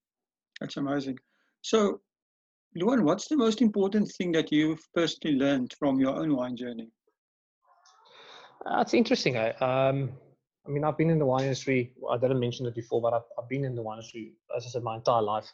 That's 0.61 0.77
amazing. 0.79 1.19
So, 1.63 2.01
Luan, 2.75 3.05
what's 3.05 3.29
the 3.29 3.37
most 3.37 3.63
important 3.63 4.11
thing 4.19 4.33
that 4.33 4.51
you've 4.51 4.83
personally 4.95 5.39
learned 5.39 5.75
from 5.79 6.01
your 6.01 6.17
own 6.17 6.35
wine 6.35 6.57
journey? 6.57 6.91
That's 8.65 8.95
uh, 8.95 8.97
interesting. 8.97 9.37
I, 9.37 9.51
um, 9.61 10.11
I 10.67 10.71
mean, 10.71 10.85
I've 10.85 10.97
been 10.97 11.11
in 11.11 11.19
the 11.19 11.27
wine 11.27 11.45
industry. 11.45 11.93
I 12.11 12.17
didn't 12.17 12.41
mention 12.41 12.67
it 12.67 12.75
before, 12.75 13.03
but 13.03 13.13
I've, 13.13 13.29
I've 13.39 13.49
been 13.49 13.65
in 13.65 13.75
the 13.75 13.83
wine 13.83 13.99
industry, 13.99 14.33
as 14.57 14.65
I 14.67 14.71
said, 14.71 14.83
my 14.83 14.97
entire 14.97 15.23
life. 15.23 15.51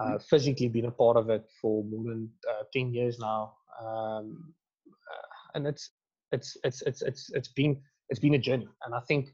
Uh, 0.00 0.04
mm-hmm. 0.04 0.16
physically 0.28 0.68
been 0.68 0.86
a 0.86 0.90
part 0.90 1.16
of 1.16 1.30
it 1.30 1.44
for 1.60 1.84
more 1.84 2.04
than 2.04 2.30
uh, 2.48 2.62
10 2.72 2.94
years 2.94 3.18
now. 3.18 3.54
Um, 3.80 4.54
uh, 4.88 5.54
and 5.54 5.66
it's, 5.66 5.90
it's, 6.32 6.56
it's, 6.64 6.82
it's, 6.82 7.02
it's, 7.02 7.30
it's 7.34 7.48
been, 7.48 7.80
it's 8.08 8.20
been 8.20 8.34
a 8.34 8.38
journey. 8.38 8.68
And 8.84 8.94
I 8.94 9.00
think, 9.00 9.30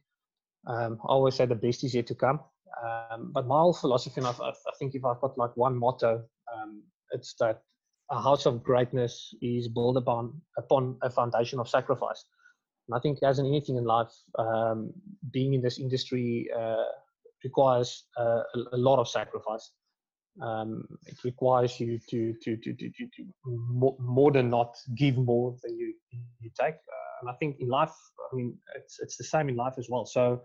um, 0.66 0.98
I 1.04 1.08
always 1.08 1.34
say 1.34 1.46
the 1.46 1.54
best 1.54 1.84
is 1.84 1.94
yet 1.94 2.06
to 2.08 2.14
come. 2.14 2.40
Um, 2.82 3.30
but 3.32 3.46
my 3.46 3.58
whole 3.58 3.72
philosophy, 3.72 4.20
and 4.20 4.26
I, 4.26 4.30
I, 4.30 4.52
think 4.78 4.94
if 4.94 5.04
I've 5.04 5.20
got 5.20 5.38
like 5.38 5.56
one 5.56 5.78
motto, 5.78 6.24
um, 6.54 6.82
it's 7.12 7.34
that 7.40 7.62
a 8.10 8.20
house 8.20 8.46
of 8.46 8.62
greatness 8.62 9.34
is 9.40 9.68
built 9.68 9.96
upon 9.96 10.40
upon 10.58 10.96
a 11.02 11.10
foundation 11.10 11.58
of 11.58 11.68
sacrifice. 11.68 12.24
And 12.88 12.96
I 12.96 13.00
think, 13.00 13.18
as 13.22 13.38
in 13.38 13.46
anything 13.46 13.76
in 13.76 13.84
life, 13.84 14.12
um, 14.38 14.92
being 15.32 15.54
in 15.54 15.62
this 15.62 15.78
industry 15.78 16.48
uh, 16.56 16.84
requires 17.42 18.04
uh, 18.18 18.42
a, 18.54 18.58
a, 18.72 18.76
lot 18.76 18.98
of 18.98 19.08
sacrifice. 19.08 19.72
Um, 20.40 20.86
it 21.06 21.16
requires 21.24 21.80
you 21.80 21.98
to 22.10 22.34
to 22.42 22.56
to 22.56 22.72
to, 22.74 22.90
to, 22.90 23.06
to 23.16 23.24
more, 23.44 23.96
more, 23.98 24.30
than 24.30 24.50
not 24.50 24.76
give 24.94 25.16
more 25.16 25.56
than 25.62 25.76
you 25.76 25.94
you 26.40 26.50
take. 26.60 26.74
Uh, 26.74 27.14
and 27.20 27.30
I 27.30 27.34
think 27.40 27.56
in 27.58 27.68
life, 27.68 27.94
I 28.32 28.36
mean, 28.36 28.56
it's 28.76 29.00
it's 29.00 29.16
the 29.16 29.24
same 29.24 29.48
in 29.48 29.56
life 29.56 29.74
as 29.78 29.88
well. 29.88 30.06
So. 30.06 30.42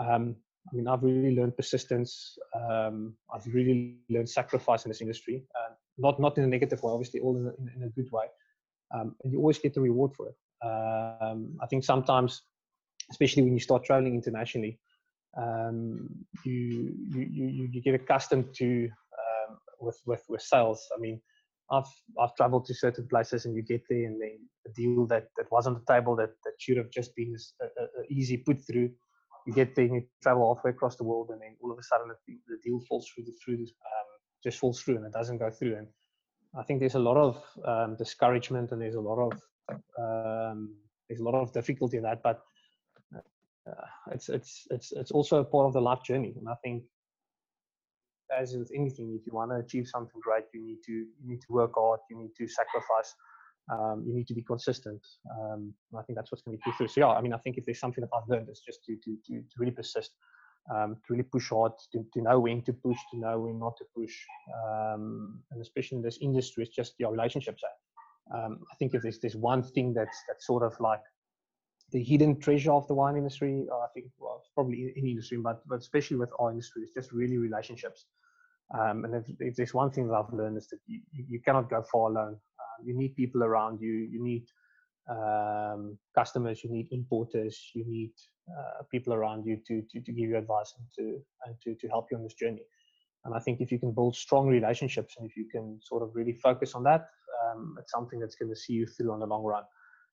Um, 0.00 0.36
I 0.70 0.76
mean, 0.76 0.86
I've 0.86 1.02
really 1.02 1.34
learned 1.34 1.56
persistence. 1.56 2.36
Um, 2.54 3.14
I've 3.34 3.46
really 3.46 3.96
learned 4.10 4.28
sacrifice 4.28 4.84
in 4.84 4.90
this 4.90 5.00
industry. 5.00 5.42
Uh, 5.56 5.72
not 5.96 6.20
not 6.20 6.36
in 6.36 6.44
a 6.44 6.46
negative 6.46 6.82
way, 6.82 6.92
obviously, 6.92 7.20
all 7.20 7.36
in 7.36 7.46
a, 7.46 7.76
in 7.76 7.84
a 7.84 7.88
good 7.88 8.10
way. 8.12 8.26
Um, 8.94 9.14
and 9.22 9.32
you 9.32 9.38
always 9.38 9.58
get 9.58 9.74
the 9.74 9.80
reward 9.80 10.12
for 10.14 10.28
it. 10.28 10.34
Um, 10.62 11.56
I 11.62 11.66
think 11.66 11.84
sometimes, 11.84 12.42
especially 13.10 13.42
when 13.42 13.54
you 13.54 13.60
start 13.60 13.84
traveling 13.84 14.14
internationally, 14.14 14.78
um, 15.36 16.08
you, 16.44 16.94
you 17.10 17.26
you 17.30 17.68
you 17.72 17.82
get 17.82 17.94
accustomed 17.94 18.54
to 18.54 18.84
um, 18.86 19.58
with 19.80 20.00
with 20.06 20.24
with 20.28 20.42
sales. 20.42 20.86
I 20.96 21.00
mean, 21.00 21.20
I've 21.70 21.90
I've 22.20 22.34
traveled 22.34 22.64
to 22.66 22.74
certain 22.74 23.06
places 23.08 23.44
and 23.44 23.54
you 23.54 23.62
get 23.62 23.82
there 23.88 24.06
and 24.06 24.20
then 24.20 24.38
a 24.66 24.70
deal 24.72 25.06
that 25.06 25.28
that 25.36 25.50
was 25.50 25.66
on 25.66 25.74
the 25.74 25.92
table 25.92 26.16
that 26.16 26.30
that 26.44 26.54
should 26.58 26.76
have 26.76 26.90
just 26.90 27.14
been 27.14 27.36
a, 27.60 27.64
a, 27.64 27.84
a 27.84 28.04
easy 28.10 28.38
put 28.38 28.58
through 28.66 28.90
you 29.48 29.54
get 29.54 29.74
there 29.74 29.86
and 29.86 29.94
you 29.94 30.02
travel 30.22 30.54
halfway 30.54 30.70
across 30.70 30.96
the 30.96 31.04
world 31.04 31.30
and 31.30 31.40
then 31.40 31.56
all 31.62 31.72
of 31.72 31.78
a 31.78 31.82
sudden 31.82 32.08
the, 32.08 32.34
the 32.48 32.58
deal 32.62 32.80
falls 32.86 33.08
through 33.08 33.24
the 33.24 33.32
through 33.42 33.54
um, 33.54 34.08
just 34.44 34.58
falls 34.58 34.82
through 34.82 34.96
and 34.96 35.06
it 35.06 35.12
doesn't 35.12 35.38
go 35.38 35.50
through 35.50 35.76
and 35.76 35.86
I 36.58 36.62
think 36.62 36.80
there's 36.80 36.94
a 36.94 36.98
lot 36.98 37.16
of 37.16 37.42
um, 37.64 37.96
discouragement 37.96 38.72
and 38.72 38.80
there's 38.80 38.94
a 38.94 39.00
lot 39.00 39.18
of 39.18 39.32
um, 39.98 40.74
there's 41.08 41.20
a 41.20 41.24
lot 41.24 41.34
of 41.34 41.52
difficulty 41.52 41.96
in 41.96 42.02
that 42.02 42.22
but 42.22 42.42
uh, 43.14 43.86
it's 44.12 44.28
it's 44.28 44.66
it's 44.70 44.92
it's 44.92 45.10
also 45.10 45.40
a 45.40 45.44
part 45.44 45.66
of 45.66 45.72
the 45.72 45.80
life 45.80 46.02
journey 46.02 46.34
and 46.38 46.48
I 46.48 46.54
think 46.62 46.84
as 48.38 48.54
with 48.54 48.70
anything 48.74 49.16
if 49.18 49.26
you 49.26 49.32
want 49.32 49.50
to 49.50 49.56
achieve 49.56 49.86
something 49.86 50.20
great 50.22 50.44
you 50.52 50.62
need 50.62 50.78
to 50.86 50.92
you 50.92 51.24
need 51.24 51.40
to 51.40 51.52
work 51.52 51.72
hard 51.74 52.00
you 52.10 52.16
need 52.16 52.32
to 52.36 52.46
sacrifice 52.46 53.14
um, 53.70 54.04
you 54.06 54.14
need 54.14 54.26
to 54.28 54.34
be 54.34 54.42
consistent. 54.42 55.00
Um, 55.30 55.74
I 55.96 56.02
think 56.02 56.16
that's 56.16 56.32
what's 56.32 56.42
going 56.42 56.56
to 56.56 56.62
be 56.64 56.72
through. 56.76 56.88
So 56.88 57.00
yeah, 57.00 57.08
I 57.08 57.20
mean, 57.20 57.32
I 57.32 57.38
think 57.38 57.58
if 57.58 57.66
there's 57.66 57.80
something 57.80 58.02
that 58.02 58.10
I've 58.16 58.28
learned, 58.28 58.48
it's 58.48 58.60
just 58.60 58.84
to 58.84 58.96
to 58.96 59.16
to, 59.26 59.32
to 59.40 59.54
really 59.58 59.72
persist, 59.72 60.12
um, 60.74 60.96
to 61.06 61.12
really 61.12 61.24
push 61.24 61.50
hard, 61.50 61.72
to, 61.92 62.04
to 62.14 62.22
know 62.22 62.40
when 62.40 62.62
to 62.62 62.72
push, 62.72 62.98
to 63.12 63.18
know 63.18 63.40
when 63.40 63.58
not 63.58 63.76
to 63.78 63.84
push, 63.94 64.14
um, 64.66 65.40
and 65.50 65.60
especially 65.60 65.96
in 65.96 66.02
this 66.02 66.18
industry, 66.20 66.64
it's 66.64 66.74
just 66.74 66.94
your 66.98 67.12
relationships. 67.12 67.62
Um, 68.34 68.60
I 68.72 68.74
think 68.76 68.94
if 68.94 69.02
there's 69.02 69.18
there's 69.18 69.36
one 69.36 69.62
thing 69.62 69.94
that's 69.94 70.18
that's 70.28 70.46
sort 70.46 70.62
of 70.62 70.78
like 70.80 71.02
the 71.90 72.02
hidden 72.02 72.38
treasure 72.38 72.72
of 72.72 72.86
the 72.86 72.94
wine 72.94 73.16
industry, 73.16 73.66
I 73.72 73.86
think 73.94 74.06
well, 74.18 74.42
probably 74.54 74.92
in 74.96 75.06
industry, 75.06 75.38
but 75.38 75.66
but 75.66 75.78
especially 75.78 76.18
with 76.18 76.30
our 76.38 76.50
industry, 76.50 76.82
it's 76.82 76.94
just 76.94 77.12
really 77.12 77.38
relationships. 77.38 78.06
Um, 78.78 79.06
and 79.06 79.14
if, 79.14 79.24
if, 79.40 79.56
there's 79.56 79.72
one 79.72 79.90
thing 79.90 80.08
that 80.08 80.14
I've 80.14 80.30
learned 80.30 80.58
is 80.58 80.68
that 80.68 80.80
you, 80.86 81.00
you 81.10 81.40
cannot 81.40 81.70
go 81.70 81.82
far 81.90 82.10
alone 82.10 82.36
you 82.84 82.96
need 82.96 83.14
people 83.16 83.42
around 83.42 83.80
you 83.80 84.08
you 84.10 84.22
need 84.22 84.46
um, 85.08 85.98
customers 86.14 86.62
you 86.62 86.70
need 86.70 86.88
importers 86.90 87.70
you 87.74 87.84
need 87.86 88.12
uh, 88.50 88.82
people 88.90 89.12
around 89.12 89.44
you 89.44 89.58
to, 89.66 89.82
to, 89.90 90.00
to 90.00 90.12
give 90.12 90.28
you 90.28 90.36
advice 90.36 90.74
and 90.78 90.86
to 90.96 91.20
and 91.46 91.54
to, 91.62 91.74
to 91.74 91.88
help 91.88 92.06
you 92.10 92.16
on 92.16 92.22
this 92.22 92.34
journey 92.34 92.62
and 93.24 93.34
i 93.34 93.38
think 93.38 93.60
if 93.60 93.70
you 93.72 93.78
can 93.78 93.92
build 93.92 94.14
strong 94.14 94.48
relationships 94.48 95.16
and 95.18 95.28
if 95.28 95.36
you 95.36 95.46
can 95.50 95.78
sort 95.82 96.02
of 96.02 96.10
really 96.14 96.32
focus 96.32 96.74
on 96.74 96.82
that 96.82 97.08
um, 97.44 97.76
it's 97.78 97.92
something 97.92 98.18
that's 98.18 98.34
going 98.34 98.50
to 98.50 98.56
see 98.56 98.72
you 98.72 98.86
through 98.86 99.12
on 99.12 99.20
the 99.20 99.26
long 99.26 99.42
run 99.42 99.62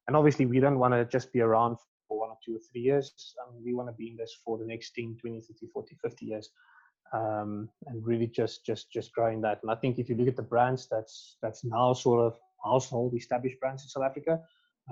and 0.07 0.15
obviously 0.15 0.45
we 0.45 0.59
don't 0.59 0.79
want 0.79 0.93
to 0.93 1.05
just 1.05 1.31
be 1.33 1.41
around 1.41 1.77
for 2.07 2.19
one 2.19 2.29
or 2.29 2.37
two 2.45 2.55
or 2.55 2.59
three 2.71 2.81
years 2.81 3.13
um, 3.41 3.55
we 3.63 3.73
want 3.73 3.87
to 3.87 3.93
be 3.93 4.09
in 4.09 4.17
this 4.17 4.35
for 4.43 4.57
the 4.57 4.65
next 4.65 4.93
10 4.95 5.17
20 5.19 5.41
30 5.41 5.67
40 5.73 5.97
50 6.01 6.25
years 6.25 6.49
um, 7.13 7.69
and 7.87 8.05
really 8.05 8.27
just 8.27 8.65
just 8.65 8.91
just 8.91 9.13
growing 9.13 9.41
that 9.41 9.59
and 9.63 9.71
i 9.71 9.75
think 9.75 9.99
if 9.99 10.09
you 10.09 10.15
look 10.15 10.27
at 10.27 10.35
the 10.35 10.41
brands 10.41 10.87
that's 10.89 11.37
that's 11.41 11.63
now 11.63 11.93
sort 11.93 12.25
of 12.25 12.37
household 12.65 13.13
established 13.15 13.59
brands 13.59 13.83
in 13.83 13.89
South 13.89 14.03
Africa. 14.03 14.39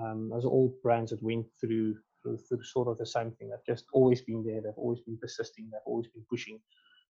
Um, 0.00 0.30
those 0.30 0.44
are 0.44 0.48
all 0.48 0.74
brands 0.82 1.10
that 1.10 1.22
went 1.22 1.46
through, 1.60 1.96
through, 2.22 2.38
through 2.38 2.62
sort 2.64 2.88
of 2.88 2.98
the 2.98 3.06
same 3.06 3.30
thing. 3.32 3.50
They've 3.50 3.74
just 3.74 3.86
always 3.92 4.22
been 4.22 4.44
there. 4.44 4.60
They've 4.60 4.72
always 4.76 5.00
been 5.00 5.18
persisting. 5.18 5.68
They've 5.70 5.80
always 5.86 6.08
been 6.08 6.24
pushing. 6.30 6.60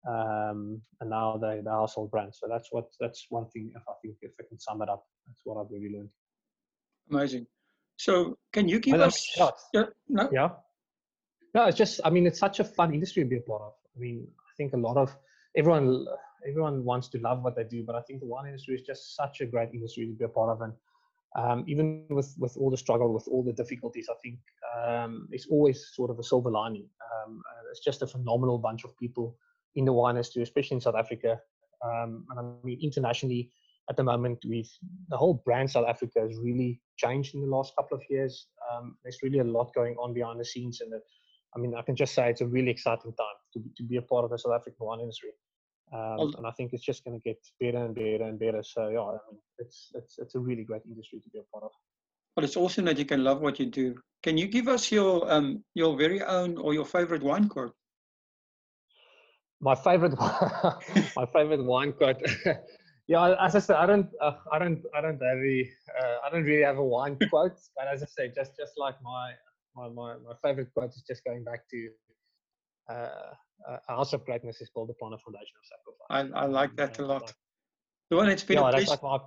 Um, 0.07 0.81
and 1.01 1.09
now 1.09 1.37
they 1.37 1.61
the 1.61 1.69
household 1.69 2.11
brands. 2.11 2.39
So 2.39 2.47
that's 2.49 2.69
what 2.71 2.85
that's 2.99 3.25
one 3.29 3.47
thing. 3.47 3.71
If 3.75 3.83
I 3.87 3.93
think 4.01 4.15
if 4.21 4.31
I 4.39 4.43
can 4.47 4.59
sum 4.59 4.81
it 4.81 4.89
up, 4.89 5.05
that's 5.27 5.41
what 5.43 5.59
I've 5.59 5.71
really 5.71 5.93
learned. 5.93 6.09
Amazing. 7.11 7.47
So 7.97 8.37
can 8.53 8.67
you 8.69 8.79
give 8.79 8.99
us? 9.01 9.37
Yeah, 9.73 9.83
no? 10.07 10.29
yeah. 10.31 10.49
No, 11.53 11.65
it's 11.65 11.77
just. 11.77 11.99
I 12.05 12.09
mean, 12.09 12.25
it's 12.27 12.39
such 12.39 12.59
a 12.59 12.63
fun 12.63 12.93
industry 12.93 13.23
to 13.23 13.29
be 13.29 13.37
a 13.37 13.41
part 13.41 13.61
of. 13.61 13.73
I 13.95 13.99
mean, 13.99 14.25
I 14.39 14.51
think 14.55 14.73
a 14.73 14.77
lot 14.77 14.95
of 14.95 15.15
everyone 15.57 16.05
everyone 16.47 16.83
wants 16.83 17.09
to 17.09 17.19
love 17.19 17.43
what 17.43 17.55
they 17.55 17.63
do, 17.63 17.83
but 17.83 17.95
I 17.95 18.01
think 18.01 18.21
the 18.21 18.25
wine 18.25 18.47
industry 18.47 18.75
is 18.75 18.81
just 18.81 19.15
such 19.15 19.41
a 19.41 19.45
great 19.45 19.69
industry 19.73 20.05
to 20.05 20.13
be 20.13 20.25
a 20.25 20.29
part 20.29 20.49
of. 20.49 20.61
And 20.61 20.73
um, 21.35 21.65
even 21.67 22.05
with, 22.09 22.33
with 22.37 22.55
all 22.57 22.69
the 22.69 22.77
struggle, 22.77 23.13
with 23.13 23.27
all 23.27 23.43
the 23.43 23.53
difficulties, 23.53 24.07
I 24.09 24.15
think 24.23 24.39
um, 24.77 25.27
it's 25.31 25.47
always 25.47 25.87
sort 25.93 26.09
of 26.09 26.19
a 26.19 26.23
silver 26.23 26.49
lining. 26.49 26.87
Um, 27.25 27.41
it's 27.69 27.81
just 27.81 28.01
a 28.01 28.07
phenomenal 28.07 28.57
bunch 28.57 28.83
of 28.83 28.97
people 28.97 29.35
in 29.75 29.85
the 29.85 29.93
wine 29.93 30.15
industry, 30.15 30.43
especially 30.43 30.75
in 30.75 30.81
South 30.81 30.95
Africa. 30.95 31.39
Um, 31.83 32.25
and 32.29 32.39
I 32.39 32.43
mean, 32.65 32.79
internationally, 32.81 33.51
at 33.89 33.97
the 33.97 34.03
moment, 34.03 34.39
with 34.45 34.69
the 35.09 35.17
whole 35.17 35.41
brand 35.45 35.71
South 35.71 35.87
Africa 35.87 36.19
has 36.21 36.37
really 36.37 36.79
changed 36.97 37.33
in 37.33 37.41
the 37.41 37.47
last 37.47 37.73
couple 37.75 37.97
of 37.97 38.03
years. 38.09 38.47
Um, 38.71 38.97
there's 39.03 39.19
really 39.23 39.39
a 39.39 39.43
lot 39.43 39.73
going 39.73 39.95
on 39.95 40.13
behind 40.13 40.39
the 40.39 40.45
scenes, 40.45 40.81
and 40.81 40.93
I 41.55 41.59
mean, 41.59 41.73
I 41.75 41.81
can 41.81 41.95
just 41.95 42.13
say 42.13 42.29
it's 42.29 42.41
a 42.41 42.47
really 42.47 42.69
exciting 42.69 43.13
time 43.13 43.37
to, 43.53 43.63
to 43.77 43.83
be 43.83 43.97
a 43.97 44.01
part 44.01 44.25
of 44.25 44.31
the 44.31 44.37
South 44.37 44.53
African 44.53 44.85
wine 44.85 44.99
industry. 44.99 45.31
Um, 45.91 46.35
and 46.37 46.45
I 46.45 46.51
think 46.51 46.73
it's 46.73 46.83
just 46.83 47.03
going 47.03 47.19
to 47.19 47.23
get 47.23 47.37
better 47.59 47.83
and 47.83 47.95
better 47.95 48.23
and 48.23 48.37
better. 48.37 48.61
So 48.61 48.89
yeah, 48.89 48.99
I 48.99 49.17
mean, 49.31 49.41
it's 49.57 49.89
it's 49.95 50.19
it's 50.19 50.35
a 50.35 50.39
really 50.39 50.63
great 50.63 50.83
industry 50.85 51.19
to 51.19 51.29
be 51.31 51.39
a 51.39 51.43
part 51.51 51.63
of. 51.63 51.71
Well, 52.35 52.43
it's 52.43 52.57
awesome 52.57 52.85
that 52.85 52.99
you 52.99 53.05
can 53.05 53.23
love 53.23 53.41
what 53.41 53.59
you 53.59 53.65
do. 53.65 53.95
Can 54.21 54.37
you 54.37 54.47
give 54.47 54.67
us 54.67 54.91
your 54.91 55.31
um 55.31 55.63
your 55.73 55.97
very 55.97 56.21
own 56.21 56.57
or 56.57 56.75
your 56.75 56.85
favorite 56.85 57.23
wine 57.23 57.49
quote? 57.49 57.73
My 59.61 59.75
favorite, 59.75 60.17
my 61.15 61.25
favorite 61.33 61.63
wine 61.63 61.93
quote. 61.93 62.21
yeah, 63.07 63.35
as 63.41 63.55
I 63.55 63.59
said, 63.59 63.75
I 63.75 63.85
don't, 63.85 64.09
uh, 64.21 64.33
I 64.51 64.59
don't, 64.59 64.81
I 64.95 65.01
don't 65.01 65.21
have 65.21 65.37
a, 65.37 65.69
uh, 65.99 66.17
I 66.25 66.29
don't 66.31 66.43
really 66.43 66.63
have 66.63 66.77
a 66.77 66.83
wine 66.83 67.17
quote. 67.29 67.57
But 67.75 67.87
as 67.87 68.01
I 68.03 68.05
say, 68.05 68.31
just 68.33 68.55
just 68.57 68.73
like 68.77 68.95
my 69.01 69.33
my 69.75 69.89
my, 69.89 70.15
my 70.15 70.33
favorite 70.41 70.73
quote 70.73 70.91
is 70.91 71.03
just 71.07 71.23
going 71.25 71.43
back 71.43 71.67
to 71.71 71.89
uh, 72.89 73.33
a 73.87 73.93
house 73.93 74.13
of 74.13 74.25
greatness 74.25 74.61
is 74.61 74.69
built 74.73 74.89
upon 74.89 75.13
a 75.13 75.17
foundation 75.17 75.55
of 75.57 75.65
sacrifice. 75.65 76.33
I, 76.35 76.43
I 76.43 76.45
like 76.45 76.75
that 76.77 76.97
a 76.99 77.05
lot. 77.05 77.33
The 78.09 78.15
one 78.15 78.29
it's 78.29 78.43
been 78.43 78.57
yeah, 78.57 78.69
a 78.69 78.71
that's 78.71 78.89
like 78.89 79.03
my, 79.03 79.19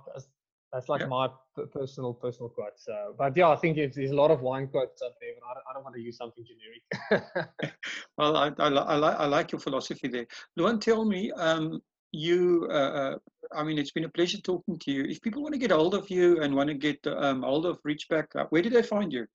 That's 0.73 0.89
like 0.89 1.01
Yeah. 1.01 1.07
my 1.07 1.29
personal 1.71 2.13
personal 2.15 2.49
quote. 2.49 2.77
So, 2.77 3.15
but 3.17 3.37
yeah, 3.37 3.49
I 3.49 3.55
think 3.55 3.77
there's 3.77 4.11
a 4.11 4.15
lot 4.15 4.31
of 4.31 4.41
wine 4.41 4.67
quotes 4.67 5.01
out 5.03 5.13
there, 5.21 5.31
but 5.39 5.45
I 5.47 5.53
don't, 5.53 5.63
I 5.69 5.73
don't 5.73 5.83
want 5.83 5.95
to 5.95 6.01
use 6.01 6.17
something 6.17 6.43
generic. 6.43 6.83
Well, 8.17 8.35
I, 8.37 8.47
I, 8.59 8.67
I, 8.67 8.95
like, 8.95 9.17
I 9.19 9.25
like 9.25 9.51
your 9.51 9.59
philosophy 9.59 10.07
there. 10.07 10.27
Luan, 10.57 10.79
tell 10.79 11.05
me, 11.05 11.31
um, 11.33 11.81
you, 12.11 12.67
uh, 12.69 12.73
uh, 12.73 13.17
I 13.55 13.63
mean, 13.63 13.77
it's 13.77 13.91
been 13.91 14.05
a 14.05 14.09
pleasure 14.09 14.39
talking 14.39 14.79
to 14.79 14.91
you. 14.91 15.03
If 15.05 15.21
people 15.21 15.41
want 15.43 15.53
to 15.53 15.59
get 15.59 15.71
hold 15.71 15.93
of 15.95 16.09
you 16.09 16.41
and 16.41 16.55
want 16.55 16.69
to 16.69 16.75
get 16.75 17.05
um, 17.07 17.43
hold 17.43 17.65
of 17.65 17.79
Ridgeback, 17.83 18.35
uh, 18.35 18.45
where 18.49 18.61
do 18.61 18.69
they 18.69 18.83
find 18.83 19.11
you? 19.13 19.27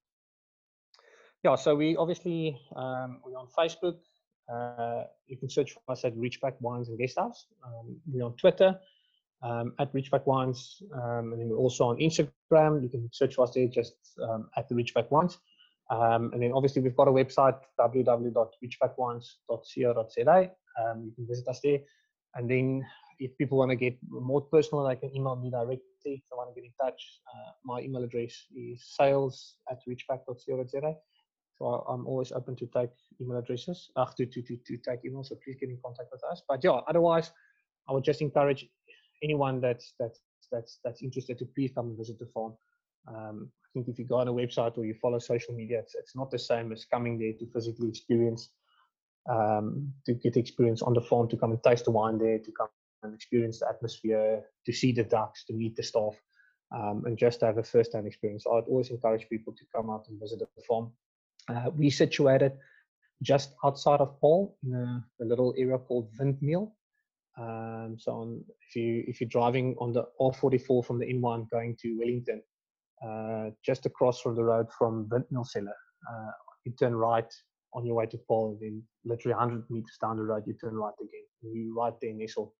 yeah, 1.44 1.54
so 1.54 1.74
we 1.74 1.96
obviously 1.96 2.58
um, 2.76 3.20
we're 3.24 3.38
on 3.38 3.46
Facebook. 3.56 3.96
Uh, 4.52 5.04
you 5.26 5.36
can 5.36 5.48
search 5.48 5.72
for 5.72 5.92
us 5.92 6.04
at 6.04 6.14
Ridgeback 6.16 6.54
Wines 6.60 6.88
and 6.88 6.98
Guest 6.98 7.18
House. 7.18 7.46
Um, 7.64 7.96
we're 8.06 8.24
on 8.24 8.34
Twitter 8.36 8.78
um, 9.42 9.74
at 9.78 9.92
Ridgeback 9.92 10.26
Wines, 10.26 10.82
um, 10.94 11.32
and 11.32 11.40
then 11.40 11.48
we're 11.48 11.56
also 11.56 11.84
on 11.84 11.98
Instagram. 11.98 12.82
You 12.82 12.88
can 12.88 13.08
search 13.12 13.34
for 13.34 13.44
us 13.44 13.52
there 13.54 13.68
just 13.68 13.94
um, 14.22 14.48
at 14.56 14.68
the 14.68 14.74
Ridgeback 14.74 15.10
Wines. 15.10 15.38
Um, 15.90 16.30
and 16.32 16.42
then 16.42 16.52
obviously 16.52 16.82
we've 16.82 16.96
got 16.96 17.08
a 17.08 17.12
website 17.12 17.58
www.ridgebackwines.co.za. 17.80 20.50
Um, 20.78 21.04
you 21.04 21.12
can 21.14 21.26
visit 21.26 21.48
us 21.48 21.60
there. 21.62 21.78
And 22.34 22.50
then 22.50 22.84
if 23.18 23.38
people 23.38 23.56
want 23.58 23.70
to 23.70 23.76
get 23.76 23.96
more 24.08 24.42
personal, 24.42 24.86
they 24.86 24.96
can 24.96 25.16
email 25.16 25.36
me 25.36 25.48
directly. 25.50 25.80
If 26.04 26.20
they 26.30 26.36
want 26.36 26.54
to 26.54 26.60
get 26.60 26.66
in 26.66 26.72
touch, 26.80 27.20
uh, 27.34 27.52
my 27.64 27.80
email 27.80 28.04
address 28.04 28.34
is 28.54 28.84
sales 28.96 29.56
at 29.70 29.78
ridgeback.co.za. 29.88 30.94
So 31.58 31.66
I'm 31.88 32.06
always 32.06 32.32
open 32.32 32.54
to 32.56 32.66
take 32.66 32.90
email 33.20 33.38
addresses, 33.38 33.90
uh, 33.96 34.04
to, 34.16 34.26
to, 34.26 34.42
to, 34.42 34.56
to 34.56 34.76
take 34.76 35.02
emails. 35.04 35.26
So 35.26 35.36
please 35.44 35.56
get 35.58 35.70
in 35.70 35.78
contact 35.84 36.10
with 36.12 36.22
us. 36.30 36.42
But 36.48 36.62
yeah, 36.62 36.80
otherwise, 36.88 37.32
I 37.88 37.92
would 37.92 38.04
just 38.04 38.20
encourage 38.20 38.68
anyone 39.22 39.60
that's 39.60 39.94
that's 39.98 40.20
that's 40.52 40.78
that's 40.84 41.02
interested 41.02 41.38
to 41.38 41.46
please 41.54 41.72
come 41.74 41.88
and 41.88 41.98
visit 41.98 42.18
the 42.18 42.26
farm. 42.26 42.54
Um, 43.06 43.50
I 43.64 43.68
think 43.72 43.88
if 43.88 43.98
you 43.98 44.06
go 44.06 44.16
on 44.16 44.28
a 44.28 44.32
website 44.32 44.76
or 44.78 44.84
you 44.84 44.94
follow 44.94 45.18
social 45.18 45.54
media, 45.54 45.78
it's, 45.80 45.94
it's 45.94 46.16
not 46.16 46.30
the 46.30 46.38
same 46.38 46.72
as 46.72 46.84
coming 46.84 47.18
there 47.18 47.32
to 47.38 47.46
physically 47.52 47.88
experience, 47.88 48.50
um, 49.30 49.92
to 50.06 50.14
get 50.14 50.36
experience 50.36 50.82
on 50.82 50.94
the 50.94 51.00
farm, 51.00 51.28
to 51.28 51.36
come 51.36 51.52
and 51.52 51.62
taste 51.62 51.84
the 51.84 51.90
wine 51.90 52.18
there, 52.18 52.38
to 52.38 52.52
come 52.52 52.68
and 53.02 53.14
experience 53.14 53.60
the 53.60 53.68
atmosphere, 53.68 54.42
to 54.66 54.72
see 54.72 54.92
the 54.92 55.04
ducks, 55.04 55.44
to 55.44 55.52
meet 55.52 55.76
the 55.76 55.82
staff, 55.82 56.14
um, 56.74 57.02
and 57.06 57.16
just 57.18 57.42
have 57.42 57.58
a 57.58 57.62
first-hand 57.62 58.06
experience. 58.06 58.44
I'd 58.46 58.68
always 58.68 58.90
encourage 58.90 59.28
people 59.28 59.52
to 59.54 59.64
come 59.74 59.90
out 59.90 60.06
and 60.08 60.18
visit 60.20 60.40
the 60.40 60.62
farm. 60.62 60.92
Uh, 61.48 61.70
we 61.76 61.90
situated 61.90 62.52
just 63.22 63.54
outside 63.64 64.00
of 64.00 64.20
Paarl 64.20 64.56
in 64.64 64.74
a, 64.74 65.04
a 65.22 65.24
little 65.24 65.54
area 65.56 65.78
called 65.78 66.10
Windmill. 66.18 66.74
Um, 67.38 67.96
so 67.98 68.12
on, 68.12 68.44
if 68.68 68.74
you 68.74 69.04
if 69.06 69.20
you're 69.20 69.28
driving 69.28 69.76
on 69.78 69.92
the 69.92 70.04
R44 70.20 70.84
from 70.84 70.98
the 70.98 71.06
N1 71.06 71.48
going 71.50 71.76
to 71.82 71.96
Wellington, 71.98 72.42
uh, 73.06 73.50
just 73.64 73.86
across 73.86 74.20
from 74.20 74.34
the 74.34 74.42
road 74.42 74.66
from 74.76 75.08
Windmill 75.10 75.44
Cellar, 75.44 75.76
uh, 76.10 76.30
you 76.64 76.72
turn 76.72 76.94
right 76.94 77.32
on 77.74 77.86
your 77.86 77.94
way 77.94 78.06
to 78.06 78.18
Paarl. 78.28 78.58
Then 78.60 78.82
literally 79.04 79.34
100 79.34 79.70
meters 79.70 79.98
down 80.00 80.16
the 80.16 80.24
road, 80.24 80.44
you 80.46 80.54
turn 80.54 80.74
right 80.74 80.94
again. 81.00 81.52
You 81.54 81.74
right 81.78 81.94
there 82.02 82.12
nestled 82.12 82.52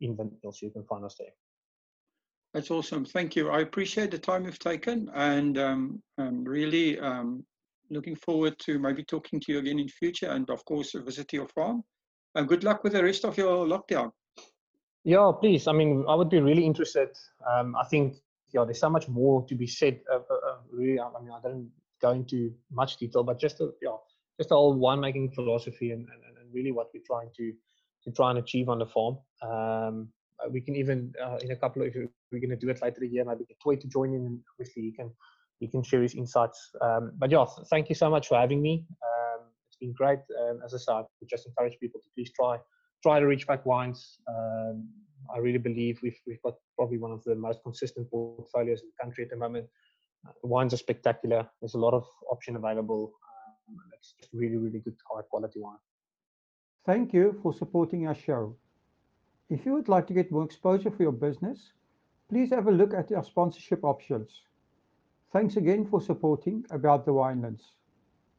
in 0.00 0.16
Windmill, 0.16 0.52
so 0.52 0.66
you 0.66 0.72
can 0.72 0.84
find 0.84 1.04
us 1.04 1.16
there. 1.18 1.32
That's 2.54 2.70
awesome. 2.70 3.04
Thank 3.04 3.36
you. 3.36 3.50
I 3.50 3.60
appreciate 3.60 4.10
the 4.10 4.18
time 4.18 4.44
you've 4.44 4.58
taken 4.58 5.10
and 5.14 5.58
um, 5.58 6.02
I'm 6.16 6.44
really 6.44 6.98
um, 6.98 7.44
looking 7.90 8.16
forward 8.16 8.58
to 8.60 8.78
maybe 8.78 9.04
talking 9.04 9.38
to 9.40 9.52
you 9.52 9.58
again 9.58 9.78
in 9.78 9.88
future 9.88 10.30
and 10.30 10.48
of 10.48 10.64
course 10.64 10.92
visit 10.94 11.32
your 11.32 11.48
farm. 11.48 11.84
And 12.34 12.48
good 12.48 12.64
luck 12.64 12.84
with 12.84 12.92
the 12.92 13.02
rest 13.02 13.24
of 13.24 13.36
your 13.36 13.66
lockdown. 13.66 14.12
Yeah, 15.04 15.32
please. 15.40 15.66
I 15.66 15.72
mean, 15.72 16.04
I 16.08 16.14
would 16.14 16.28
be 16.28 16.40
really 16.40 16.64
interested. 16.64 17.10
Um, 17.48 17.74
I 17.76 17.84
think 17.84 18.16
yeah, 18.52 18.64
there's 18.64 18.80
so 18.80 18.90
much 18.90 19.08
more 19.08 19.44
to 19.46 19.54
be 19.54 19.66
said. 19.66 20.00
Uh, 20.10 20.20
uh, 20.30 20.34
uh, 20.34 20.56
really, 20.72 21.00
I 21.00 21.08
mean, 21.20 21.32
I 21.32 21.40
don't 21.42 21.70
go 22.00 22.10
into 22.10 22.52
much 22.70 22.96
detail, 22.96 23.22
but 23.22 23.38
just 23.38 23.60
a, 23.60 23.70
yeah, 23.82 23.96
just 24.38 24.50
the 24.50 24.54
whole 24.54 24.76
winemaking 24.76 25.34
philosophy 25.34 25.92
and, 25.92 26.02
and, 26.02 26.36
and 26.38 26.54
really 26.54 26.72
what 26.72 26.88
we're 26.94 27.02
trying 27.06 27.30
to 27.36 27.52
to 28.04 28.12
try 28.12 28.30
and 28.30 28.38
achieve 28.38 28.68
on 28.68 28.78
the 28.78 28.86
farm. 28.86 29.18
Um, 29.42 30.08
uh, 30.40 30.48
we 30.50 30.60
can 30.60 30.76
even 30.76 31.12
uh, 31.22 31.38
in 31.42 31.50
a 31.50 31.56
couple 31.56 31.82
of 31.82 31.88
if 31.88 31.94
we're 32.32 32.38
going 32.38 32.50
to 32.50 32.56
do 32.56 32.68
it 32.68 32.80
later 32.80 33.00
the 33.00 33.08
year, 33.08 33.24
maybe 33.24 33.44
get 33.44 33.58
Toit 33.60 33.80
to 33.80 33.88
join 33.88 34.14
in, 34.14 34.26
and 34.26 34.40
obviously 34.52 34.82
he 34.82 34.92
can 34.92 35.10
he 35.58 35.68
can 35.68 35.82
share 35.82 36.02
his 36.02 36.14
insights. 36.14 36.70
Um, 36.80 37.12
but 37.18 37.30
yeah, 37.30 37.44
thank 37.70 37.88
you 37.88 37.94
so 37.94 38.08
much 38.08 38.28
for 38.28 38.38
having 38.38 38.62
me. 38.62 38.84
Been 39.80 39.92
great. 39.92 40.20
Um, 40.40 40.60
as 40.64 40.74
I 40.74 40.78
said, 40.78 41.04
would 41.20 41.28
just 41.28 41.46
encourage 41.46 41.78
people 41.78 42.00
to 42.00 42.08
please 42.14 42.30
try 42.34 42.58
try 43.02 43.20
to 43.20 43.26
Ridgeback 43.26 43.64
wines. 43.64 44.18
Um, 44.28 44.88
I 45.34 45.38
really 45.38 45.58
believe 45.58 46.00
we've 46.02 46.20
we've 46.26 46.42
got 46.42 46.54
probably 46.76 46.98
one 46.98 47.12
of 47.12 47.22
the 47.24 47.34
most 47.34 47.62
consistent 47.62 48.10
portfolios 48.10 48.82
in 48.82 48.88
the 48.88 49.04
country 49.04 49.24
at 49.24 49.30
the 49.30 49.36
moment. 49.36 49.66
Uh, 50.26 50.32
the 50.42 50.48
wines 50.48 50.74
are 50.74 50.78
spectacular. 50.78 51.48
There's 51.60 51.74
a 51.74 51.78
lot 51.78 51.94
of 51.94 52.04
option 52.30 52.56
available. 52.56 53.12
Um, 53.68 53.76
it's 53.94 54.14
really 54.32 54.56
really 54.56 54.80
good 54.80 54.96
high 55.10 55.22
quality 55.30 55.60
wine. 55.60 55.78
Thank 56.86 57.12
you 57.12 57.38
for 57.42 57.52
supporting 57.52 58.06
our 58.06 58.14
show. 58.14 58.56
If 59.50 59.64
you 59.64 59.74
would 59.74 59.88
like 59.88 60.06
to 60.08 60.14
get 60.14 60.32
more 60.32 60.44
exposure 60.44 60.90
for 60.90 61.02
your 61.02 61.12
business, 61.12 61.72
please 62.28 62.50
have 62.50 62.66
a 62.66 62.72
look 62.72 62.94
at 62.94 63.12
our 63.12 63.24
sponsorship 63.24 63.84
options. 63.84 64.30
Thanks 65.32 65.56
again 65.56 65.86
for 65.86 66.00
supporting 66.00 66.64
About 66.70 67.04
the 67.04 67.12
Winelands. 67.12 67.62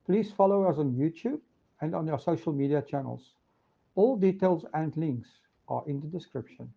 Please 0.09 0.31
follow 0.31 0.63
us 0.63 0.79
on 0.79 0.95
YouTube 0.95 1.39
and 1.81 1.93
on 1.93 2.09
our 2.09 2.19
social 2.19 2.51
media 2.51 2.81
channels. 2.81 3.35
All 3.93 4.17
details 4.17 4.65
and 4.73 4.91
links 4.97 5.29
are 5.67 5.83
in 5.85 5.99
the 6.01 6.07
description. 6.07 6.73